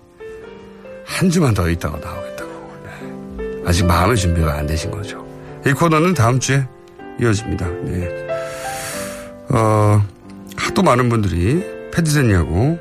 한 1.05 1.29
주만 1.29 1.53
더 1.53 1.69
있다가 1.69 1.99
나오겠다고. 1.99 2.73
네. 2.83 3.61
아직 3.63 3.85
마음의 3.85 4.17
준비가 4.17 4.55
안 4.55 4.65
되신 4.65 4.89
거죠. 4.89 5.23
이 5.67 5.71
코너는 5.71 6.15
다음 6.15 6.39
주에 6.39 6.65
이어집니다. 7.21 7.67
네. 7.83 8.28
어, 9.49 10.05
하도 10.55 10.83
많은 10.83 11.09
분들이 11.09 11.63
폐지됐냐고 11.91 12.79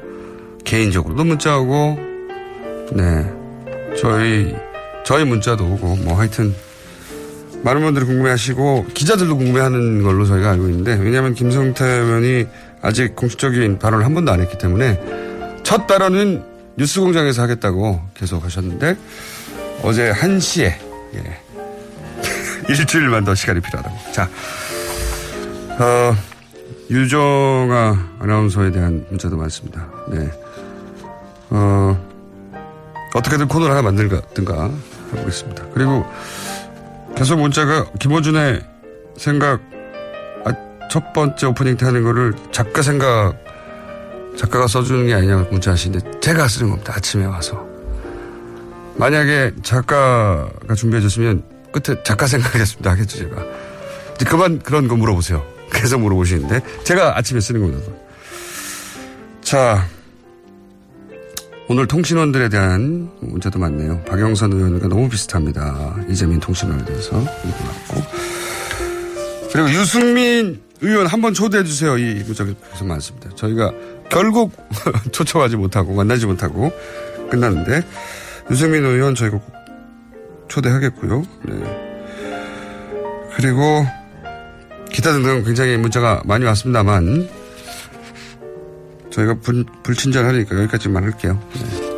개인적으로도 0.65 1.25
문자 1.25 1.59
오고 1.59 1.99
네 2.93 3.33
저희 3.99 4.55
저희 5.05 5.25
문자도 5.25 5.65
오고 5.65 5.97
뭐 5.97 6.19
하여튼 6.19 6.55
많은 7.62 7.83
분들이 7.83 8.05
궁금해하시고 8.05 8.87
기자들도 8.95 9.37
궁금해하는 9.37 10.03
걸로 10.03 10.27
저희가 10.27 10.51
알고 10.51 10.69
있는데 10.69 10.95
왜냐하면 10.95 11.35
김성태 11.35 11.85
의원이 11.85 12.47
아직 12.83 13.16
공식적인 13.16 13.79
발언을 13.79 14.05
한 14.05 14.14
번도 14.14 14.31
안 14.31 14.41
했기 14.41 14.59
때문에 14.59 15.01
첫 15.64 15.87
발언은 15.87 16.45
뉴스공장에서 16.77 17.43
하겠다고 17.43 18.01
계속 18.14 18.45
하셨는데 18.45 18.97
어제 19.83 20.12
1시에 20.12 20.75
예. 21.14 21.41
일주일만 22.69 23.25
더 23.25 23.35
시간이 23.35 23.61
필요하다고 23.61 24.12
자 24.12 24.29
어, 25.81 26.16
유정아 26.91 28.16
아나운서에 28.18 28.70
대한 28.70 29.05
문자도 29.11 29.36
많습니다. 29.36 29.89
네. 30.09 30.30
어, 31.51 32.09
어떻게든 33.14 33.49
코너를 33.49 33.72
하나 33.72 33.82
만들든가 33.82 34.70
해보겠습니다. 35.12 35.66
그리고 35.74 36.05
계속 37.16 37.41
문자가 37.41 37.84
김호준의 37.99 38.64
생각, 39.16 39.61
아, 40.45 40.53
첫 40.91 41.12
번째 41.12 41.47
오프닝 41.47 41.76
때 41.76 41.86
하는 41.86 42.03
거를 42.05 42.32
작가 42.53 42.82
생각, 42.82 43.34
작가가 44.36 44.66
써주는 44.66 45.07
게 45.07 45.14
아니냐고 45.14 45.51
문자 45.51 45.72
하시는데 45.72 46.20
제가 46.20 46.49
쓰는 46.49 46.70
겁니다. 46.70 46.95
아침에 46.97 47.24
와서. 47.26 47.66
만약에 48.97 49.53
작가가 49.62 50.74
준비해줬으면 50.76 51.43
끝에 51.72 52.03
작가 52.03 52.26
생각하겠습니다 52.26 52.91
하겠죠 52.93 53.18
제가. 53.18 53.43
이제 54.14 54.24
그만 54.24 54.59
그런 54.61 54.89
거 54.89 54.97
물어보세요. 54.97 55.58
계속 55.73 56.01
물어보시는데 56.01 56.61
제가 56.85 57.16
아침에 57.19 57.41
쓰는 57.41 57.61
겁니다. 57.61 57.93
자 59.43 59.87
오늘 61.69 61.87
통신원들에 61.87 62.49
대한 62.49 63.11
문제도 63.21 63.59
많네요. 63.59 64.03
박영선 64.05 64.53
의원과 64.53 64.89
너무 64.89 65.09
비슷합니다. 65.09 65.97
이재민 66.09 66.41
통신원에 66.41 66.85
대해서 66.85 67.21
이거 67.21 67.57
맞고 67.93 68.03
그리고 69.53 69.71
유승민 69.71 70.61
의원 70.81 71.07
한 71.07 71.21
번 71.21 71.35
초대해 71.35 71.64
주세요. 71.64 71.99
이 71.99 72.23
문자가 72.25 72.53
계속 72.73 72.87
많습니다. 72.87 73.31
저희가 73.35 73.73
결국 74.11 74.53
초청하지 75.12 75.57
못하고 75.57 75.93
만나지 75.93 76.25
못하고 76.27 76.71
끝났는데 77.31 77.83
유승민 78.51 78.85
의원 78.85 79.14
저희가 79.14 79.39
꼭 79.39 79.53
초대하겠고요. 80.49 81.23
네. 81.45 81.55
그리고 83.37 83.87
기타 84.93 85.12
등등 85.12 85.45
굉장히 85.45 85.76
문자가 85.76 86.22
많이 86.24 86.45
왔습니다만 86.45 87.28
저희가 89.11 89.34
불, 89.41 89.64
불친절하니까 89.82 90.57
여기까지만 90.57 91.05
할게요. 91.05 91.41
네. 91.55 91.89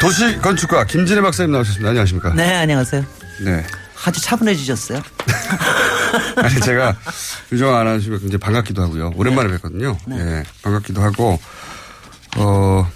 도시 0.00 0.38
건축가 0.38 0.84
김진애 0.84 1.20
박사님 1.20 1.52
나오셨습니다. 1.52 1.90
안녕하십니까? 1.90 2.32
네, 2.34 2.54
안녕하세요. 2.54 3.04
네. 3.44 3.64
아주 4.04 4.20
차분해지셨어요. 4.22 5.02
아니 6.36 6.60
제가 6.60 6.96
유정아 7.52 7.74
아나운서가 7.74 8.18
굉장히 8.18 8.38
반갑기도 8.38 8.82
하고요. 8.82 9.12
오랜만에 9.16 9.56
뵀거든요. 9.56 9.96
네. 10.06 10.42
반갑기도 10.62 11.02
하고 11.02 11.38
어 12.36 12.86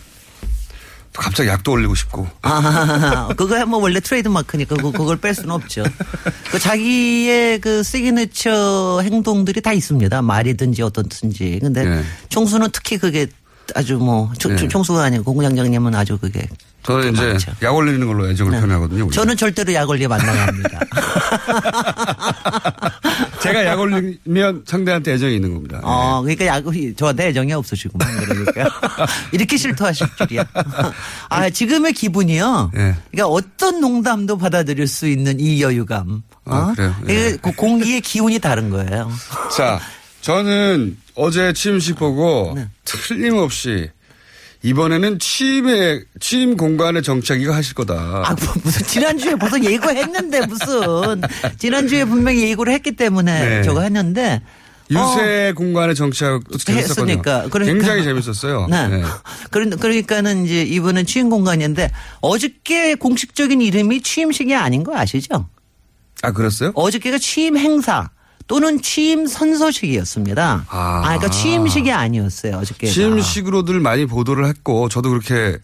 또 1.15 1.23
갑자기 1.23 1.49
약도 1.49 1.71
올리고 1.71 1.95
싶고. 1.95 2.27
아, 2.43 3.29
그거야 3.39 3.65
뭐 3.67 3.79
원래 3.79 4.01
트레이드 4.01 4.27
마크니까 4.27 4.75
그, 4.75 4.91
그걸 4.91 5.17
뺄 5.17 5.33
수는 5.33 5.53
없죠. 5.53 5.85
그 6.51 6.59
자기의 6.59 7.61
그 7.61 7.85
시그니처 7.85 9.01
행동들이 9.05 9.61
다 9.61 9.73
있습니다. 9.73 10.23
말이든지 10.23 10.83
어떻든지. 10.83 11.61
근데 11.63 11.85
네. 11.85 12.03
총수는 12.31 12.71
특히 12.73 12.99
그게 12.99 13.29
아주 13.77 13.95
뭐 13.99 14.33
총- 14.41 14.57
네. 14.57 14.67
총수가 14.67 15.05
아니고 15.05 15.23
공장장님은 15.23 15.95
아주 15.95 16.19
그게 16.19 16.49
저는 16.83 17.13
이제 17.15 17.37
약 17.63 17.75
올리는 17.77 18.05
걸로 18.07 18.29
애정을 18.29 18.51
네. 18.51 18.59
표현하거든요. 18.59 19.05
우리가. 19.05 19.15
저는 19.15 19.37
절대로 19.37 19.73
약 19.73 19.89
올리 19.89 20.09
만나갑니다. 20.09 20.81
제가 23.45 23.65
약 23.67 23.81
올리면 23.81 24.65
상대한테 24.67 25.13
애정이 25.13 25.37
있는 25.37 25.55
겁니다. 25.55 25.81
어, 25.83 26.23
그러니까 26.23 26.47
약 26.47 26.65
저한테 26.97 27.29
애정이 27.29 27.53
없으시구만 27.53 28.09
그러니까 28.25 28.71
이렇게 29.33 29.57
실토하실 29.57 30.07
줄이야. 30.17 30.45
아 31.29 31.51
지금의 31.51 31.93
기분이요. 31.93 32.71
네. 32.75 32.95
그러니까 33.11 33.29
어떤 33.29 33.81
농담도 33.81 34.39
받아들일 34.39 34.87
수 34.87 35.07
있는 35.07 35.39
이 35.41 35.63
여유감. 35.63 36.23
어? 36.47 36.55
아, 36.55 36.73
그래요? 36.75 36.95
예. 37.09 37.13
이게 37.13 37.37
그 37.37 37.53
공기의 37.53 38.01
기운이 38.01 38.39
다른 38.39 38.71
거예요. 38.71 39.11
자, 39.57 39.81
저는 40.21 40.97
어제 41.15 41.53
취임식 41.53 41.97
보고 41.97 42.53
네. 42.55 42.69
틀림없이 42.85 43.91
이번에는 44.65 45.19
취임의 45.19 46.05
취임 46.21 46.57
공간의 46.57 47.03
정착 47.03 47.39
이거 47.41 47.53
하실 47.55 47.75
거다. 47.75 47.95
아, 47.95 48.35
뭐, 48.35 48.55
무슨 48.65 48.87
지난주에 48.87 49.35
벌써 49.35 49.63
예고했는데 49.63 50.47
무슨 50.47 51.21
지난주에 51.59 52.07
분명히 52.07 52.49
예고를 52.49 52.73
했기 52.73 52.93
때문에 52.93 53.49
네. 53.59 53.63
저거 53.63 53.83
했는데 53.83 54.41
유세 54.91 55.53
공간의 55.55 55.95
정착도 55.95 56.57
재밌었거든요. 56.57 57.05
했으니까. 57.13 57.49
그러니까. 57.51 57.75
굉장히 57.75 58.05
재밌었어요. 58.05 58.67
네. 58.71 58.89
네. 58.89 59.03
그러- 59.51 59.77
그러니까는 59.77 60.47
이제 60.47 60.63
이번은 60.63 61.05
취임 61.05 61.29
공간인데 61.29 61.91
어저께 62.23 62.95
공식적인 62.95 63.61
이름이 63.61 64.01
취임식이 64.01 64.55
아닌 64.55 64.83
거 64.83 64.97
아시죠? 64.97 65.47
아, 66.23 66.33
그랬어요? 66.33 66.73
어저께가 66.75 67.19
취임 67.19 67.59
행사 67.59 68.09
또는 68.47 68.81
취임 68.83 69.27
선서식이었습니다. 69.27 70.67
아, 70.69 71.03
그러니까 71.03 71.31
취임식이 71.31 71.91
아니었어요. 71.91 72.57
어저께. 72.59 72.89
취임식으로들 72.89 73.81
많이 73.81 74.07
보도를 74.07 74.47
했고 74.47 74.89
저도 74.89 75.11
그렇게 75.11 75.59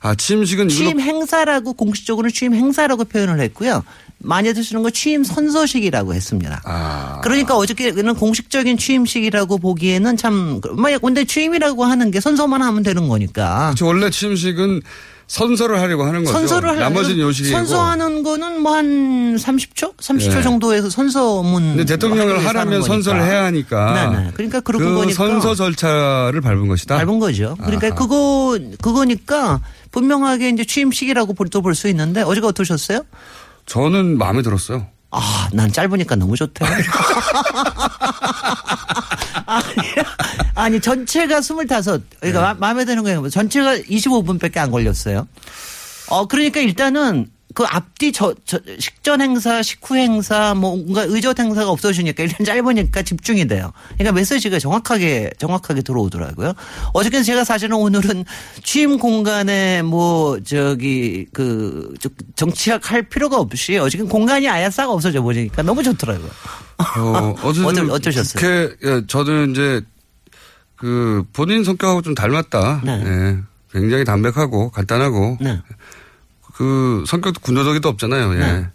아 0.00 0.14
취임식은 0.14 0.68
취임 0.70 1.00
행사라고 1.00 1.74
공식적으로 1.74 2.30
취임 2.30 2.54
행사라고 2.54 3.04
표현을 3.04 3.40
했고요. 3.40 3.84
많이 4.18 4.52
드시는 4.54 4.82
거 4.82 4.90
취임 4.90 5.22
선서식이라고 5.22 6.14
했습니다. 6.14 6.62
아. 6.64 7.20
그러니까 7.22 7.56
어저께는 7.56 8.14
공식적인 8.14 8.78
취임식이라고 8.78 9.58
보기에는 9.58 10.16
참, 10.16 10.60
뭐, 10.76 10.98
근데 10.98 11.24
취임이라고 11.24 11.84
하는 11.84 12.10
게 12.10 12.20
선서만 12.20 12.62
하면 12.62 12.82
되는 12.82 13.08
거니까. 13.08 13.74
저 13.76 13.84
원래 13.84 14.08
취임식은 14.08 14.80
선서를 15.26 15.80
하려고 15.80 16.04
하는 16.04 16.22
거죠. 16.22 16.32
선서를 16.36 16.68
하려면 16.70 16.92
나머지는 16.92 17.24
요식이고. 17.24 17.56
선서하는 17.56 18.22
거는 18.22 18.60
뭐 18.60 18.74
한 18.74 19.36
30초? 19.36 19.96
30초 19.96 20.34
네. 20.34 20.42
정도에서 20.42 20.90
선서문. 20.90 21.76
근데 21.76 21.84
대통령을 21.84 22.38
하려면 22.44 22.56
하는 22.74 22.82
선서를. 22.82 23.22
해야 23.22 23.44
하니까. 23.44 24.10
네네. 24.10 24.30
그러니까 24.34 24.60
그런 24.60 24.82
그 24.82 24.94
거니까. 24.94 25.14
선서 25.14 25.54
절차를 25.54 26.40
밟은 26.40 26.66
것이다. 26.68 26.96
밟은 26.98 27.18
거죠. 27.20 27.56
그러니까 27.60 27.86
아하. 27.88 27.94
그거, 27.96 28.58
그거니까 28.82 29.60
분명하게 29.92 30.50
이제 30.50 30.64
취임식이라고 30.64 31.34
또 31.50 31.62
볼 31.62 31.74
수 31.74 31.88
있는데 31.88 32.22
어제가 32.22 32.48
어떠셨어요? 32.48 33.02
저는 33.66 34.18
마음에 34.18 34.42
들었어요. 34.42 34.86
아, 35.10 35.48
난 35.52 35.72
짧으니까 35.72 36.16
너무 36.16 36.36
좋대. 36.36 36.64
아니, 39.46 39.64
아니, 40.54 40.80
전체가 40.80 41.38
25. 41.40 41.56
그러니까 41.66 42.04
네. 42.20 42.32
마- 42.32 42.54
마음에 42.54 42.84
드는 42.84 43.02
거예요. 43.02 43.28
전체가 43.28 43.76
25분밖에 43.76 44.58
안 44.58 44.70
걸렸어요. 44.70 45.26
어, 46.08 46.26
그러니까 46.28 46.60
일단은 46.60 47.28
그 47.54 47.64
앞뒤 47.68 48.10
저, 48.10 48.34
저 48.44 48.58
식전 48.80 49.20
행사, 49.20 49.62
식후 49.62 49.94
행사, 49.96 50.54
뭐 50.54 50.76
뭔가 50.76 51.02
의젓 51.04 51.38
행사가 51.38 51.70
없어지니까 51.70 52.24
일단 52.24 52.44
짧으니까 52.44 53.02
집중이 53.02 53.46
돼요. 53.46 53.72
그러니까 53.94 54.12
메시지가 54.12 54.58
정확하게 54.58 55.30
정확하게 55.38 55.82
들어오더라고요. 55.82 56.52
어저께 56.92 57.22
제가 57.22 57.44
사실은 57.44 57.76
오늘은 57.76 58.24
취임 58.64 58.98
공간에 58.98 59.82
뭐 59.82 60.40
저기 60.42 61.26
그 61.32 61.94
저- 62.00 62.10
정치학 62.34 62.90
할 62.90 63.04
필요가 63.04 63.38
없이 63.38 63.76
어저께 63.78 64.04
공간이 64.04 64.48
아예 64.48 64.68
싹 64.68 64.90
없어져 64.90 65.22
버리니까 65.22 65.62
너무 65.62 65.82
좋더라고요. 65.84 66.30
어, 66.98 67.34
어떠- 67.42 67.92
어떠셨어요? 67.92 68.34
국회, 68.34 68.76
예, 68.84 69.02
저는 69.06 69.52
이제 69.52 69.80
그 70.76 71.24
본인 71.32 71.62
성격하고 71.62 72.02
좀 72.02 72.14
닮았다. 72.16 72.82
예. 72.86 73.38
굉장히 73.72 74.04
담백하고 74.04 74.70
간단하고 74.70 75.38
네. 75.40 75.60
그 76.54 77.04
성격도 77.06 77.40
군더더기도 77.40 77.88
없잖아요. 77.88 78.34
예. 78.34 78.38
네. 78.38 78.66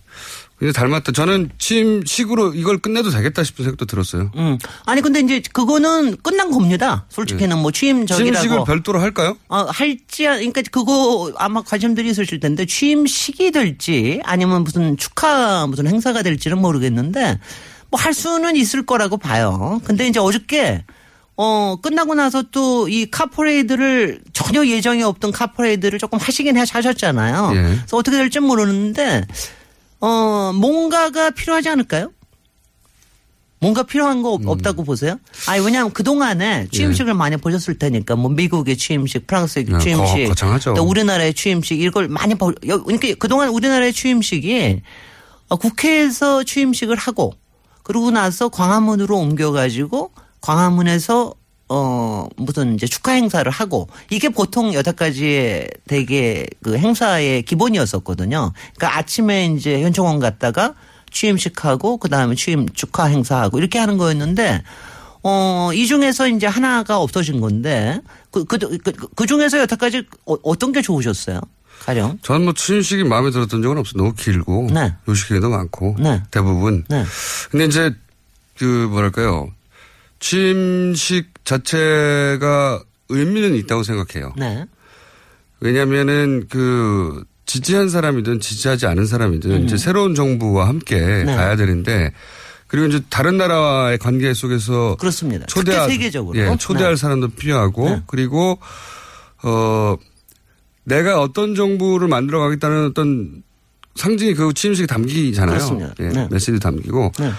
굉장히 0.59 0.73
닮았다. 0.73 1.13
저는 1.13 1.51
취임식으로 1.57 2.53
이걸 2.53 2.79
끝내도 2.79 3.09
되겠다 3.11 3.45
싶은 3.45 3.63
생각도 3.63 3.85
들었어요. 3.85 4.29
음. 4.35 4.57
아니 4.85 4.99
근데 5.01 5.21
이제 5.21 5.41
그거는 5.53 6.17
끝난 6.21 6.51
겁니다. 6.51 7.05
솔직히는 7.07 7.57
뭐 7.59 7.71
취임 7.71 8.05
저기라고. 8.05 8.31
네. 8.33 8.39
취임식을 8.41 8.65
별도로 8.65 8.99
할까요? 8.99 9.37
어, 9.47 9.59
할지, 9.69 10.23
그러니까 10.23 10.61
그거 10.69 11.31
아마 11.37 11.61
관심들이 11.61 12.09
있으실 12.09 12.41
텐데 12.41 12.65
취임식이 12.65 13.51
될지 13.51 14.19
아니면 14.25 14.65
무슨 14.65 14.97
축하 14.97 15.65
무슨 15.65 15.87
행사가 15.87 16.23
될지는 16.23 16.59
모르겠는데 16.59 17.39
뭐 17.89 17.99
할 18.01 18.13
수는 18.13 18.57
있을 18.57 18.85
거라고 18.85 19.15
봐요. 19.17 19.81
근데 19.85 20.07
이제 20.07 20.19
어저께 20.19 20.83
어, 21.41 21.77
끝나고 21.81 22.15
나서 22.15 22.43
또 22.51 22.87
이 22.89 23.09
카퍼레이드를 23.09 24.21
전혀 24.33 24.65
예정이 24.65 25.03
없던 25.03 25.31
카퍼레이드를 25.31 25.97
조금 25.99 26.19
하시긴 26.19 26.57
해- 26.57 26.65
하셨잖아요. 26.69 27.51
예. 27.55 27.61
그래서 27.77 27.95
어떻게 27.97 28.17
될지 28.17 28.39
모르는데 28.41 29.25
어, 30.01 30.51
뭔가가 30.53 31.29
필요하지 31.29 31.69
않을까요? 31.69 32.11
뭔가 33.61 33.83
필요한 33.83 34.21
거 34.21 34.31
없- 34.33 34.45
없다고 34.47 34.83
보세요? 34.85 35.17
아니, 35.47 35.63
왜냐하면 35.63 35.91
그 35.93 36.03
동안에 36.03 36.67
취임식을 36.71 37.13
많이 37.13 37.35
보셨을 37.35 37.77
테니까, 37.77 38.15
뭐, 38.15 38.29
미국의 38.31 38.77
취임식, 38.77 39.27
프랑스의 39.27 39.65
네, 39.65 39.77
취임식, 39.79 40.23
거- 40.23 40.29
거창하죠. 40.29 40.73
또 40.75 40.83
우리나라의 40.83 41.33
취임식, 41.33 41.81
이걸 41.81 42.07
많이 42.07 42.35
보, 42.35 42.53
여- 42.67 42.81
그러니까 42.83 43.07
그 43.19 43.27
동안 43.27 43.49
우리나라의 43.49 43.91
취임식이 43.93 44.81
어, 45.49 45.55
국회에서 45.57 46.43
취임식을 46.43 46.95
하고, 46.95 47.33
그러고 47.83 48.11
나서 48.11 48.47
광화문으로 48.49 49.17
옮겨가지고, 49.17 50.11
광화문에서 50.41 51.33
어, 51.71 52.27
무슨 52.35 52.73
이제 52.73 52.87
축하 52.87 53.11
행사를 53.11 53.49
하고, 53.51 53.87
이게 54.09 54.29
보통 54.29 54.73
여태까지의 54.73 55.69
되게 55.87 56.47
그 56.63 56.75
행사의 56.77 57.43
기본이었었거든요. 57.43 58.53
그러니까 58.75 58.97
아침에 58.97 59.45
이제 59.45 59.83
현충원 59.83 60.19
갔다가 60.19 60.73
취임식 61.11 61.63
하고, 61.63 61.97
그 61.97 62.09
다음에 62.09 62.33
취임 62.33 62.67
축하 62.69 63.05
행사하고, 63.05 63.59
이렇게 63.59 63.77
하는 63.77 63.99
거였는데, 63.99 64.63
어, 65.21 65.69
이 65.73 65.85
중에서 65.85 66.27
이제 66.27 66.47
하나가 66.47 66.99
없어진 66.99 67.39
건데, 67.39 68.01
그, 68.31 68.45
그, 68.45 68.57
그, 68.57 68.91
그 69.15 69.25
중에서 69.27 69.59
여태까지 69.59 70.07
어, 70.25 70.37
어떤 70.41 70.71
게 70.71 70.81
좋으셨어요? 70.81 71.39
가령. 71.81 72.19
저는 72.23 72.45
뭐 72.45 72.53
취임식이 72.53 73.03
마음에 73.03 73.31
들었던 73.31 73.61
적은 73.61 73.77
없어요. 73.77 74.01
너무 74.01 74.13
길고. 74.13 74.69
네. 74.71 74.93
요식회도 75.07 75.49
많고. 75.49 75.95
네. 75.99 76.21
대부분. 76.31 76.83
네. 76.89 77.05
근데 77.51 77.65
이제 77.65 77.93
그 78.57 78.87
뭐랄까요. 78.91 79.49
취임식 80.19 81.45
자체가 81.45 82.83
의미는 83.09 83.55
있다고 83.55 83.83
생각해요. 83.83 84.33
네. 84.37 84.65
왜냐면은 85.59 86.45
그 86.49 87.23
지지한 87.45 87.89
사람이든 87.89 88.39
지지하지 88.39 88.85
않은 88.85 89.05
사람이든 89.05 89.51
음. 89.51 89.65
이제 89.65 89.77
새로운 89.77 90.13
정부와 90.15 90.67
함께 90.67 90.99
네. 90.99 91.35
가야 91.35 91.55
되는데 91.55 92.13
그리고 92.67 92.85
이제 92.85 93.01
다른 93.09 93.37
나라와의 93.37 93.97
관계 93.97 94.33
속에서 94.33 94.95
그렇습니다. 94.99 95.47
초대할 95.47 95.89
세계적으로. 95.89 96.37
예, 96.37 96.55
초대할 96.57 96.93
네. 96.93 97.01
사람도 97.01 97.29
필요하고 97.29 97.89
네. 97.89 98.03
그리고 98.05 98.59
어 99.41 99.97
내가 100.83 101.19
어떤 101.21 101.55
정부를 101.55 102.07
만들어 102.07 102.39
가겠다는 102.39 102.85
어떤 102.85 103.41
상징이 103.95 104.35
그 104.35 104.53
취임식에 104.53 104.85
담기잖아요. 104.85 105.57
그렇습니다. 105.57 105.93
예, 105.99 106.09
네. 106.09 106.27
메시지 106.29 106.59
담기고. 106.59 107.11
네. 107.19 107.31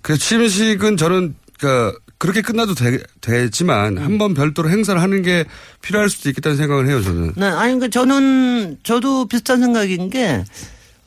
그 0.00 0.16
취임식은 0.16 0.96
저는 0.96 1.34
그러니까 1.58 1.98
그렇게 2.18 2.42
끝나도 2.42 2.74
되, 3.20 3.50
지만 3.50 3.98
음. 3.98 4.02
한번 4.02 4.34
별도로 4.34 4.70
행사를 4.70 5.00
하는 5.00 5.22
게 5.22 5.44
필요할 5.82 6.08
수도 6.08 6.28
있겠다는 6.30 6.56
생각을 6.56 6.88
해요, 6.88 7.02
저는. 7.02 7.34
네, 7.36 7.46
아니, 7.46 7.78
그 7.78 7.90
저는, 7.90 8.78
저도 8.82 9.26
비슷한 9.26 9.60
생각인 9.60 10.10
게, 10.10 10.44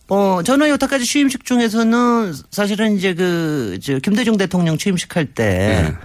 어, 0.10 0.42
저는 0.44 0.70
여태까지 0.70 1.06
취임식 1.06 1.46
중에서는 1.46 2.34
사실은 2.52 2.98
이제 2.98 3.14
그, 3.14 3.80
저, 3.82 4.00
김대중 4.00 4.38
대통령 4.38 4.78
취임식 4.78 5.16
할 5.16 5.26
때, 5.26 5.96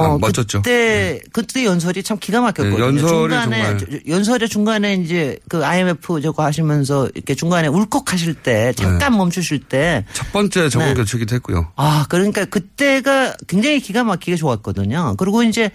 어, 0.00 0.14
아, 0.14 0.18
멋졌죠. 0.18 0.62
그때, 0.62 1.20
그때 1.32 1.64
연설이 1.64 2.02
참 2.02 2.18
기가 2.18 2.40
막혔거든요. 2.40 2.76
네, 2.76 2.82
연설이 2.82 3.10
중간에, 3.30 3.62
정말. 3.62 3.78
저- 3.78 3.86
연설의 4.12 4.48
중간에 4.48 4.94
이제 4.94 5.38
그 5.48 5.64
IMF 5.64 6.20
저거 6.20 6.42
하시면서 6.44 7.08
이렇게 7.14 7.34
중간에 7.34 7.68
울컥하실 7.68 8.34
때, 8.34 8.72
잠깐 8.76 9.16
멈추실 9.16 9.60
때, 9.60 10.04
첫 10.12 10.30
번째 10.32 10.68
정권 10.68 10.90
네. 10.90 10.94
교체기도 10.94 11.34
했고요. 11.36 11.68
아, 11.76 12.06
그러니까 12.08 12.44
그때가 12.44 13.34
굉장히 13.46 13.80
기가 13.80 14.04
막히게 14.04 14.36
좋았거든요. 14.36 15.14
그리고 15.18 15.42
이제, 15.42 15.70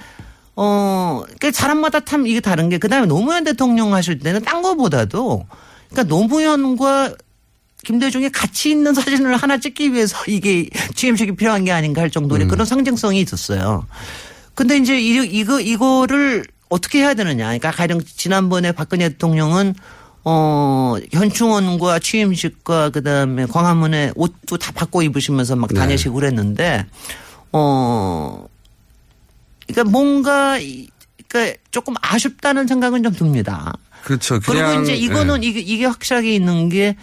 어, 0.56 1.24
그 1.40 1.52
사람마다 1.52 2.00
참 2.02 2.28
이게 2.28 2.40
다른 2.40 2.70
게, 2.70 2.78
그 2.78 2.88
다음에 2.88 3.08
노무현 3.08 3.44
대통령 3.44 3.94
하실 3.94 4.20
때는 4.20 4.44
딴 4.44 4.62
거보다도, 4.62 5.46
그러니까 5.90 6.16
노무현과 6.16 7.14
김대중이 7.86 8.30
같이 8.32 8.72
있는 8.72 8.94
사진을 8.94 9.36
하나 9.38 9.58
찍기 9.60 9.94
위해서 9.94 10.18
이게 10.28 10.68
취임식이 10.96 11.36
필요한 11.36 11.64
게 11.64 11.72
아닌가 11.72 12.02
할 12.02 12.10
정도의 12.10 12.48
그런 12.48 12.66
상징성이 12.66 13.22
있었어요. 13.22 13.86
근데 14.56 14.78
이제 14.78 15.00
이, 15.00 15.16
이거, 15.40 15.60
이거를 15.60 16.44
어떻게 16.70 17.00
해야 17.00 17.14
되느냐. 17.14 17.46
그러니까 17.46 17.72
가령 17.72 18.02
지난번에 18.04 18.72
박근혜 18.72 19.10
대통령은 19.10 19.76
어, 20.28 20.96
현충원과 21.12 22.00
취임식과 22.00 22.90
그 22.90 23.04
다음에 23.04 23.46
광화문에 23.46 24.14
옷도 24.16 24.58
다 24.58 24.72
바꿔 24.74 25.04
입으시면서 25.04 25.56
막 25.56 25.70
네. 25.72 25.80
다니시고 25.80 26.16
그랬는데, 26.16 26.88
어, 27.52 28.48
그러니까 29.68 29.92
뭔가, 29.92 30.58
이- 30.58 30.88
그러니까 31.28 31.60
조금 31.70 31.94
아쉽다는 32.02 32.66
생각은 32.66 33.04
좀 33.04 33.14
듭니다. 33.14 33.74
그렇죠. 34.04 34.40
그리고 34.40 34.82
이제 34.82 34.96
이거는 34.96 35.44
예. 35.44 35.48
이게, 35.48 35.60
이게 35.60 35.86
확실하게 35.86 36.34
있는 36.34 36.70
게 36.70 36.96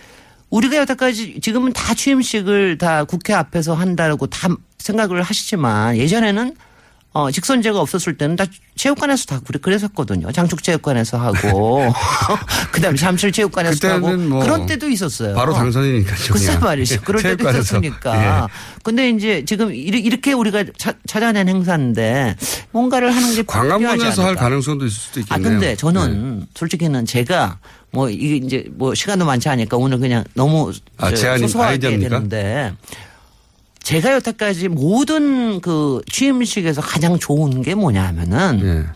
우리가 0.53 0.76
여태까지 0.76 1.40
지금은 1.40 1.72
다 1.72 1.94
취임식을 1.94 2.76
다 2.78 3.05
국회 3.05 3.32
앞에서 3.32 3.74
한다고 3.74 4.26
다 4.26 4.48
생각을 4.78 5.22
하시지만 5.22 5.96
예전에는 5.96 6.55
어, 7.14 7.30
직선제가 7.30 7.78
없었을 7.78 8.16
때는 8.16 8.36
다 8.36 8.46
체육관에서 8.74 9.26
다 9.26 9.40
그래- 9.46 9.59
그랬었거든요. 9.61 10.32
장축체육관에서 10.32 11.18
하고. 11.18 11.92
그 12.72 12.80
다음에 12.80 12.96
잠실체육관에서 12.96 13.88
하고. 13.90 14.16
뭐 14.16 14.40
그런 14.42 14.64
때도 14.66 14.88
있었어요. 14.88 15.34
바로 15.34 15.53
당선이니까요. 15.53 16.16
글쎄. 16.32 16.57
말이죠. 16.59 17.00
그럴 17.03 17.22
때도. 17.22 17.48
있었으니까. 17.50 18.48
근데 18.82 19.11
이제 19.11 19.44
지금 19.46 19.74
이렇게 19.74 20.32
우리가 20.32 20.64
차- 20.78 20.94
찾아낸 21.07 21.48
행사인데 21.50 22.36
뭔가를 22.70 23.14
하는 23.14 23.34
게 23.34 23.42
광화문에서 23.42 24.24
할. 24.24 24.34
가능성도 24.34 24.86
있을 24.86 24.96
수도 24.98 25.20
아, 25.28 25.36
있겠네요. 25.36 25.61
근데 25.61 25.76
저는 25.76 26.46
솔직히는 26.55 27.05
제가 27.05 27.59
뭐 27.93 28.09
이게 28.09 28.36
이제 28.36 28.64
뭐 28.72 28.95
시간도 28.95 29.24
많지 29.24 29.49
않으니까 29.49 29.76
오늘 29.76 29.99
그냥 29.99 30.24
너무 30.34 30.72
아, 30.97 31.11
저 31.11 31.16
제안이 31.16 31.43
소소하게? 31.43 31.78
되는데 31.78 32.72
제가 33.82 34.14
여태까지 34.14 34.68
모든 34.68 35.61
그 35.61 36.01
취임식에서 36.11 36.80
가장 36.80 37.18
좋은 37.18 37.62
게 37.62 37.74
뭐냐면은 37.74 38.61
예. 38.61 38.86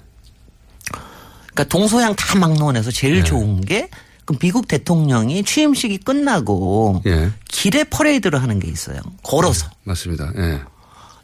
그러니까 1.53 1.65
동서양 1.69 2.15
다 2.17 2.39
막론해서 2.39 2.91
제일 2.91 3.25
좋은 3.25 3.61
게그 3.63 4.39
미국 4.41 4.69
대통령이 4.69 5.43
취임식이 5.45 5.99
끝나고 5.99 7.03
예. 7.07 7.31
길에 7.49 7.85
퍼레이드를 7.85 8.43
하는 8.43 8.59
게 8.59 8.69
있어요. 8.69 9.01
걸어서. 9.23 9.69
맞습니다. 9.85 10.33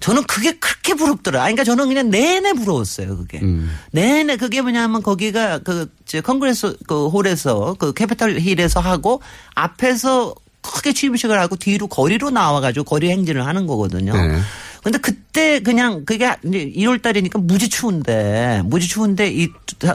예. 0.02 0.04
저는 0.04 0.24
그게 0.24 0.52
그렇게 0.52 0.94
부럽더라. 0.94 1.40
그러니까 1.40 1.64
저는 1.64 1.88
그냥 1.88 2.10
내내 2.10 2.52
부러웠어요, 2.54 3.16
그게. 3.16 3.40
음. 3.40 3.70
내내 3.92 4.36
그게 4.36 4.60
뭐냐면 4.60 5.02
거기가 5.02 5.60
그, 5.60 5.90
저, 6.04 6.20
Congress 6.20 6.76
그 6.86 7.08
홀에서 7.08 7.76
그 7.78 7.92
Capitol 7.92 8.40
Hill에서 8.40 8.80
하고 8.80 9.22
앞에서 9.54 10.34
크게 10.60 10.92
취임식을 10.92 11.38
하고 11.38 11.56
뒤로 11.56 11.86
거리로 11.86 12.30
나와가지고 12.30 12.84
거리 12.84 13.10
행진을 13.10 13.46
하는 13.46 13.66
거거든요. 13.66 14.12
네. 14.12 14.38
근데 14.82 14.98
그때 14.98 15.60
그냥 15.60 16.04
그게 16.04 16.34
이제 16.44 16.72
1월 16.76 17.00
달이니까 17.00 17.38
무지 17.38 17.68
추운데 17.68 18.62
무지 18.64 18.88
추운데 18.88 19.30
이 19.30 19.48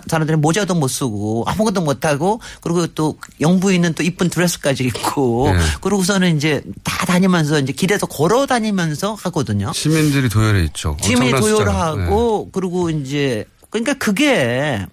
사람들은 0.07 0.39
모자도 0.39 0.75
못 0.75 0.87
쓰고 0.87 1.43
아무것도 1.45 1.81
못 1.81 2.05
하고 2.05 2.39
그리고 2.61 2.87
또 2.87 3.17
영부인은 3.41 3.93
또 3.93 4.03
이쁜 4.03 4.29
드레스까지 4.29 4.85
입고 4.85 5.51
네. 5.51 5.59
그러고서는 5.81 6.37
이제 6.37 6.61
다 6.83 7.05
다니면서 7.05 7.59
이제 7.59 7.73
길에서 7.73 8.07
걸어 8.07 8.45
다니면서 8.45 9.15
하거든요. 9.15 9.73
시민들이 9.73 10.29
도열해 10.29 10.63
있죠. 10.65 10.95
숫자가. 11.01 11.39
도열하고 11.39 12.43
네. 12.45 12.49
그리고 12.53 12.89
이제 12.89 13.45
그러니까 13.69 13.93
그게 13.95 14.85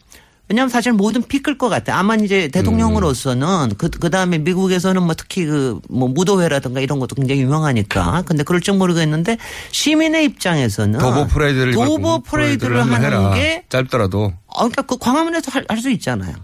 왜냐하면 0.48 0.68
사실 0.68 0.92
모든 0.92 1.22
피끌 1.22 1.56
것 1.56 1.68
같아. 1.70 1.96
아마 1.98 2.16
이제 2.16 2.48
대통령으로서는 2.48 3.70
그, 3.78 3.88
그 3.88 4.10
다음에 4.10 4.38
미국에서는 4.38 5.02
뭐 5.02 5.14
특히 5.14 5.46
그 5.46 5.80
뭐 5.88 6.08
무도회라든가 6.08 6.80
이런 6.80 6.98
것도 6.98 7.14
굉장히 7.14 7.40
유명하니까. 7.42 8.22
근데 8.26 8.42
그럴지 8.42 8.72
모르겠는데 8.72 9.38
시민의 9.70 10.24
입장에서는 10.24 10.98
도보 10.98 11.26
프레이드를 11.28 11.72
도보 11.72 12.20
프레이드를 12.22 12.80
하는 12.80 13.02
해라. 13.02 13.30
게 13.34 13.64
짧더라도 13.68 14.32
어, 14.46 14.58
그러니까 14.58 14.82
그 14.82 14.98
광화문에서 14.98 15.50
할 15.68 15.78
수 15.80 15.90
있잖아요. 15.90 16.34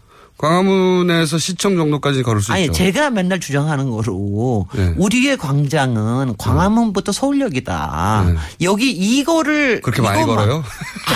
광화문에서 0.41 1.36
시청 1.36 1.76
정도까지 1.76 2.22
걸을 2.22 2.41
수 2.41 2.51
아니 2.53 2.62
있죠. 2.64 2.72
제가 2.72 3.11
맨날 3.11 3.41
주장하는 3.41 3.91
거로 3.91 4.66
네. 4.74 4.95
우리의 4.97 5.36
광장은 5.36 6.36
광화문부터 6.38 7.12
서울역이다. 7.12 8.34
여기 8.62 8.91
이거를 8.91 9.82
그렇게 9.82 10.01
많이 10.01 10.22
이것만- 10.22 10.26
걸어요? 10.26 10.64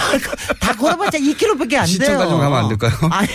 다 0.61 0.75
걸어봤자 0.77 1.19
2km밖에 1.19 1.75
안 1.77 1.87
돼요. 1.87 1.87
시청까지 1.87 2.33
가면 2.35 2.53
안 2.55 2.69
될까요? 2.69 2.93
아니, 3.11 3.29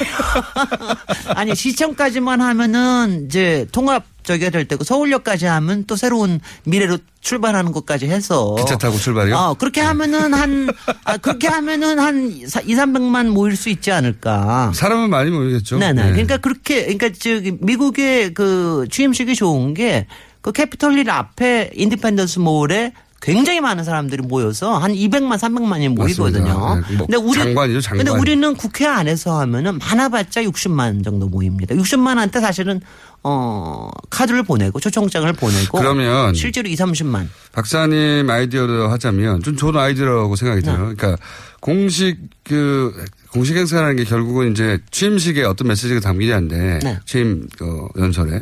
아니 1.36 1.56
시청까지만 1.56 2.40
하면은 2.42 3.26
이제 3.26 3.66
통합 3.72 4.04
저기가 4.24 4.50
될 4.52 4.66
때고 4.66 4.84
서울역까지 4.84 5.46
하면 5.46 5.86
또 5.86 5.96
새로운 5.96 6.40
미래로 6.66 6.98
출발하는 7.22 7.72
것까지 7.72 8.08
해서 8.08 8.56
기차 8.60 8.78
타고 8.78 8.98
출발이요? 8.98 9.36
어, 9.36 9.54
그렇게 9.56 9.82
하면은 9.82 10.34
한 10.34 10.70
아, 11.04 11.18
그렇게 11.18 11.48
하면은 11.50 12.00
한 12.00 12.32
2, 12.32 12.46
300만 12.46 13.30
모일 13.30 13.56
수 13.56 13.70
있지 13.70 13.92
않을까. 13.92 14.72
사람은 14.74 15.10
많이 15.10 15.32
모이겠죠. 15.32 15.80
네네. 15.80 16.04
네. 16.04 16.10
그러니까 16.12 16.38
그렇게 16.38 16.82
그러니까 16.84 17.10
저기 17.10 17.58
미국의 17.60 18.34
그 18.34 18.88
취임식이 18.90 19.36
좋은 19.36 19.74
게 19.74 20.08
그 20.42 20.52
Capitol 20.52 20.94
Hill 20.98 21.10
앞에 21.10 21.72
Independence 21.74 22.40
Mall에 22.40 22.94
굉장히 23.22 23.60
많은 23.60 23.84
사람들이 23.84 24.22
모여서 24.22 24.78
한 24.78 24.94
200만 24.94 25.38
300만이 25.38 25.90
모이거든요. 25.90 26.82
네, 26.88 26.96
뭐 26.96 27.08
근데 27.08 27.18
우리 27.18 27.34
장관이죠, 27.34 27.82
장관. 27.82 28.06
근데 28.06 28.20
우리는 28.20 28.56
국회 28.56 28.86
안에서 28.88 29.40
하면은 29.42 29.78
많아봤자 29.78 30.44
60만 30.44 31.04
정도 31.04 31.28
모입니다. 31.28 31.76
60만한테 31.76 32.40
사실은 32.40 32.82
어 33.22 33.90
카드를 34.10 34.44
보내고 34.44 34.80
초청장을 34.80 35.32
보내고 35.34 35.78
그러면 35.78 36.34
실제로 36.34 36.70
2, 36.70 36.76
30만. 36.76 37.28
박사님 37.52 38.30
아이디어로 38.30 38.90
하자면 38.90 39.44
좀 39.44 39.58
좋은 39.58 39.76
아이디어라고 39.76 40.36
생각이 40.38 40.62
네. 40.62 40.72
들어요. 40.72 40.96
그러니까 40.96 41.22
공식 41.60 42.18
그 42.46 42.94
공식 43.32 43.58
행사라는 43.58 43.98
게 43.98 44.06
결국은 44.06 44.52
이제 44.52 44.80
취임식에 44.92 45.44
어떤 45.44 45.68
메시지가 45.68 46.00
담기냐인데 46.00 46.80
네. 46.82 47.00
취임 47.06 47.48
어, 47.62 47.88
연설에 47.98 48.42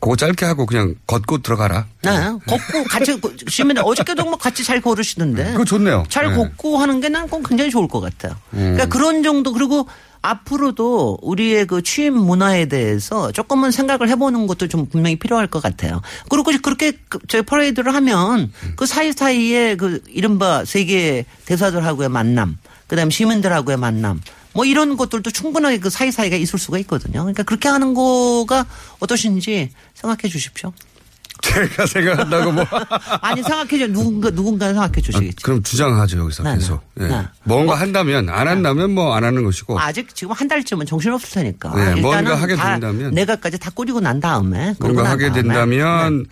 그거 0.00 0.14
짧게 0.16 0.46
하고 0.46 0.64
그냥 0.66 0.94
걷고 1.06 1.38
들어가라. 1.38 1.86
네. 2.02 2.10
걷고 2.46 2.84
같이 2.88 3.20
시민들 3.48 3.82
어저께도 3.84 4.24
뭐 4.24 4.36
같이 4.36 4.62
잘 4.62 4.80
걸으시던데. 4.80 5.52
그거 5.52 5.64
좋네요. 5.64 6.04
잘 6.08 6.30
네. 6.30 6.36
걷고 6.36 6.78
하는 6.78 7.00
게난 7.00 7.24
그건 7.24 7.42
굉장히 7.42 7.70
좋을 7.70 7.88
것 7.88 8.00
같아요. 8.00 8.36
음. 8.52 8.74
그러니까 8.74 8.86
그런 8.86 9.22
정도 9.22 9.52
그리고 9.52 9.88
앞으로도 10.22 11.18
우리의 11.22 11.66
그 11.66 11.82
취임 11.82 12.14
문화에 12.14 12.66
대해서 12.66 13.32
조금은 13.32 13.70
생각을 13.70 14.08
해보는 14.08 14.46
것도 14.46 14.68
좀 14.68 14.86
분명히 14.86 15.16
필요할 15.16 15.46
것 15.46 15.62
같아요. 15.62 16.00
그리고 16.28 16.52
그렇게 16.62 16.92
그 17.08 17.18
저희 17.28 17.42
퍼레이드를 17.42 17.94
하면 17.94 18.52
그 18.76 18.86
사이사이에 18.86 19.76
그 19.76 20.02
이른바 20.08 20.64
세계 20.64 21.24
대사들하고의 21.46 22.08
만남, 22.08 22.58
그 22.86 22.96
다음에 22.96 23.10
시민들하고의 23.10 23.78
만남, 23.78 24.20
뭐 24.58 24.64
이런 24.64 24.96
것들도 24.96 25.30
충분하게 25.30 25.78
그 25.78 25.88
사이사이가 25.88 26.34
있을 26.34 26.58
수가 26.58 26.78
있거든요. 26.80 27.20
그러니까 27.20 27.44
그렇게 27.44 27.68
하는 27.68 27.94
거가 27.94 28.66
어떠신지 28.98 29.70
생각해 29.94 30.22
주십시오. 30.28 30.72
제가 31.42 31.86
생각한다고 31.86 32.50
뭐. 32.50 32.64
아니 33.22 33.40
생각해 33.40 33.78
줘 33.78 33.86
누군가 33.86 34.30
누군가 34.30 34.66
생각해 34.66 35.00
주시겠지. 35.00 35.44
그럼 35.44 35.62
주장하죠, 35.62 36.18
여기서 36.18 36.42
네, 36.42 36.54
계속. 36.54 36.80
예. 36.98 37.04
네. 37.06 37.24
뭔가 37.44 37.76
한다면, 37.76 38.28
안 38.30 38.48
한다면 38.48 38.90
뭐 38.96 39.14
안 39.14 39.22
하는 39.22 39.44
것이고. 39.44 39.78
아직 39.78 40.12
지금 40.16 40.32
한 40.32 40.48
달쯤은 40.48 40.86
정신 40.86 41.12
없을 41.12 41.40
테니까. 41.40 41.72
네, 41.76 41.80
일단은 41.82 42.02
뭔가 42.02 42.34
하게 42.34 42.56
다 42.56 42.72
된다면. 42.72 43.14
내가까지 43.14 43.60
다 43.60 43.70
꾸리고 43.70 44.00
난 44.00 44.18
다음에 44.18 44.74
뭔가 44.80 45.04
난 45.04 45.12
하게 45.12 45.28
다음에. 45.28 45.42
된다면, 45.42 46.26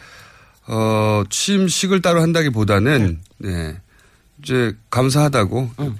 어, 0.66 1.22
취임식을 1.30 2.02
따로 2.02 2.20
한다기 2.22 2.50
보다는, 2.50 3.20
네. 3.38 3.76
이제 4.42 4.74
감사하다고, 4.90 5.70
음, 5.78 5.96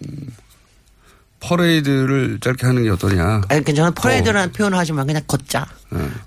퍼레이드를 1.41 2.39
짧게 2.41 2.67
하는 2.67 2.83
게 2.83 2.91
어떠냐. 2.91 3.43
아니, 3.49 3.65
괜찮아. 3.65 3.91
퍼레이드라는 3.91 4.53
표현을 4.53 4.79
하지만 4.79 5.07
그냥 5.07 5.23
걷자. 5.27 5.67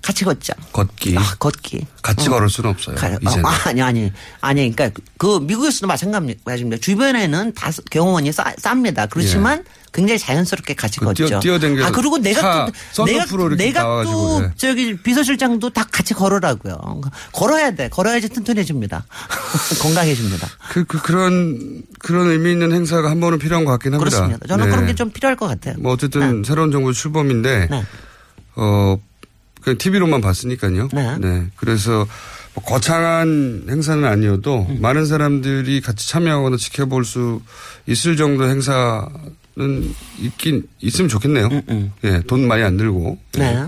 같이 0.02 0.24
걷자. 0.24 0.52
걷기. 0.72 1.16
아, 1.18 1.34
걷기. 1.38 1.86
같이 2.02 2.28
어. 2.28 2.32
걸을 2.32 2.48
수는 2.50 2.70
없어요. 2.70 2.96
가- 2.96 3.08
이제는. 3.20 3.44
어, 3.44 3.48
아니, 3.66 3.82
아니. 3.82 4.12
아니, 4.40 4.74
그러니까 4.74 5.00
그 5.18 5.38
미국에서도 5.40 5.86
마찬가지입니다. 5.86 6.80
주변에는 6.80 7.52
다 7.54 7.70
경호원이 7.90 8.32
싸, 8.32 8.44
쌉니다. 8.54 9.08
그렇지만 9.10 9.64
굉장히 9.92 10.18
자연스럽게 10.20 10.74
같이 10.74 11.00
그 11.00 11.06
걷죠. 11.06 11.26
뛰어- 11.26 11.40
뛰어댕겨서 11.40 11.88
아, 11.88 11.90
그리고 11.90 12.18
내가 12.18 12.40
차 12.40 12.66
또, 12.96 13.04
내가, 13.04 13.24
내가 13.56 14.04
또 14.04 14.40
네. 14.40 14.50
저기 14.56 14.96
비서실장도 14.96 15.70
다 15.70 15.84
같이 15.90 16.14
걸으라고요. 16.14 17.00
걸어야 17.32 17.72
돼. 17.72 17.88
걸어야지 17.88 18.28
튼튼해집니다. 18.28 19.04
건강해집니다. 19.82 20.46
그, 20.70 20.84
그, 20.84 21.02
그런, 21.02 21.82
그런 21.98 22.28
의미 22.30 22.52
있는 22.52 22.72
행사가 22.72 23.10
한 23.10 23.18
번은 23.20 23.38
필요한 23.38 23.64
것 23.64 23.72
같긴 23.72 23.94
합니다. 23.94 24.10
그렇습니다. 24.10 24.46
저는 24.46 24.66
네. 24.66 24.70
그런 24.70 24.86
게 24.86 24.94
좀 24.94 25.10
필요할 25.10 25.34
것 25.36 25.46
같아요. 25.48 25.74
뭐 25.78 25.92
어쨌든 25.92 26.42
새로운 26.44 26.70
정부 26.72 26.92
출범인데, 26.92 27.68
네. 27.70 27.84
어, 28.56 28.96
그냥 29.62 29.78
TV로만 29.78 30.20
봤으니까요. 30.20 30.88
네. 30.92 31.46
그래서 31.56 32.06
뭐 32.54 32.64
거창한 32.64 33.66
행사는 33.68 34.04
아니어도 34.04 34.66
음. 34.68 34.80
많은 34.80 35.06
사람들이 35.06 35.80
같이 35.80 36.08
참여하거나 36.08 36.56
지켜볼 36.56 37.04
수 37.04 37.40
있을 37.86 38.16
정도 38.16 38.48
행사는 38.48 39.94
있긴, 40.18 40.66
있으면 40.80 41.08
좋겠네요. 41.08 41.48
예, 42.04 42.22
돈 42.26 42.48
많이 42.48 42.62
안 42.62 42.76
들고. 42.76 43.18
예. 43.36 43.40
네. 43.40 43.66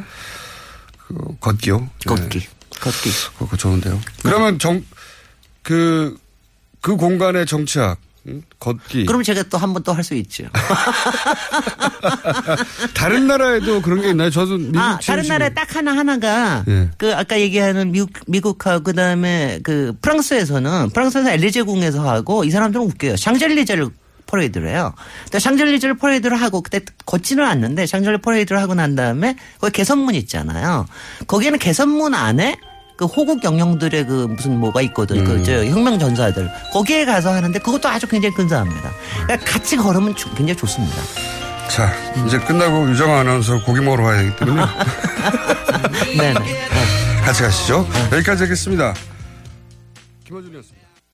그 1.06 1.36
걷기요. 1.40 1.88
걷기. 2.06 2.38
예. 2.38 2.48
걷기. 2.80 3.10
그거 3.38 3.56
좋은데요. 3.56 4.00
그러면 4.22 4.58
정, 4.58 4.84
그, 5.62 6.16
그 6.80 6.96
공간의 6.96 7.46
정치학, 7.46 7.98
응? 8.28 8.42
걷기. 8.60 9.06
그럼 9.06 9.22
제가 9.22 9.42
또 9.44 9.58
한 9.58 9.72
번 9.74 9.82
또 9.82 9.92
할 9.92 10.04
수 10.04 10.14
있죠. 10.14 10.44
다른 12.94 13.26
나라에도 13.26 13.82
그런 13.82 14.00
게 14.00 14.10
있나요? 14.10 14.30
저도 14.30 14.58
미국 14.58 14.78
아, 14.78 14.98
다른 15.04 15.26
나라에 15.26 15.52
딱 15.54 15.74
하나 15.74 15.96
하나가 15.96 16.64
예. 16.68 16.90
그 16.98 17.14
아까 17.14 17.40
얘기하는 17.40 17.92
미국 17.92 18.10
미국하고 18.26 18.84
그다음에 18.84 19.60
그 19.62 19.94
프랑스에서는 20.02 20.90
프랑스에서 20.90 21.30
엘리제궁에서 21.32 22.08
하고 22.08 22.44
이 22.44 22.50
사람들은 22.50 22.84
웃겨요. 22.86 23.16
샹젤리제를 23.16 23.88
퍼레이드를 24.26 24.68
해요. 24.68 24.94
근데 25.24 25.38
샹젤리제를 25.40 25.96
퍼레이드를 25.98 26.40
하고 26.40 26.62
그때 26.62 26.80
걷지는 27.04 27.44
않는데 27.44 27.86
샹젤리 27.86 28.18
퍼레이드를 28.18 28.60
하고 28.62 28.74
난 28.74 28.94
다음에 28.94 29.36
거기 29.60 29.72
개선문 29.72 30.14
있잖아요. 30.14 30.86
거기에는 31.26 31.58
개선문 31.58 32.14
안에 32.14 32.56
그 32.96 33.04
호국 33.06 33.42
영령들의 33.42 34.06
그 34.06 34.26
무슨 34.28 34.58
뭐가 34.58 34.82
있거든. 34.82 35.24
그저 35.24 35.64
혁명 35.64 35.98
전사들. 35.98 36.50
거기에 36.72 37.04
가서 37.04 37.32
하는데 37.32 37.58
그것도 37.58 37.88
아주 37.88 38.06
굉장히 38.06 38.34
근사합니다. 38.34 38.90
그러니까 39.26 39.50
같이 39.50 39.76
걸으면 39.76 40.14
조- 40.14 40.28
굉장히 40.34 40.56
좋습니다. 40.56 40.96
자, 41.68 41.90
이제 42.26 42.38
끝나고 42.38 42.88
유정아 42.90 43.20
아나운서 43.20 43.62
고기 43.64 43.80
먹으러 43.80 44.04
가야 44.04 44.18
되기 44.22 44.36
때문에 44.36 44.62
네네. 46.16 46.34
같이 47.24 47.42
가시죠. 47.42 47.86
여기까지 48.12 48.42
하겠습니다. 48.44 48.94
김호준이었습니다. 50.26 50.81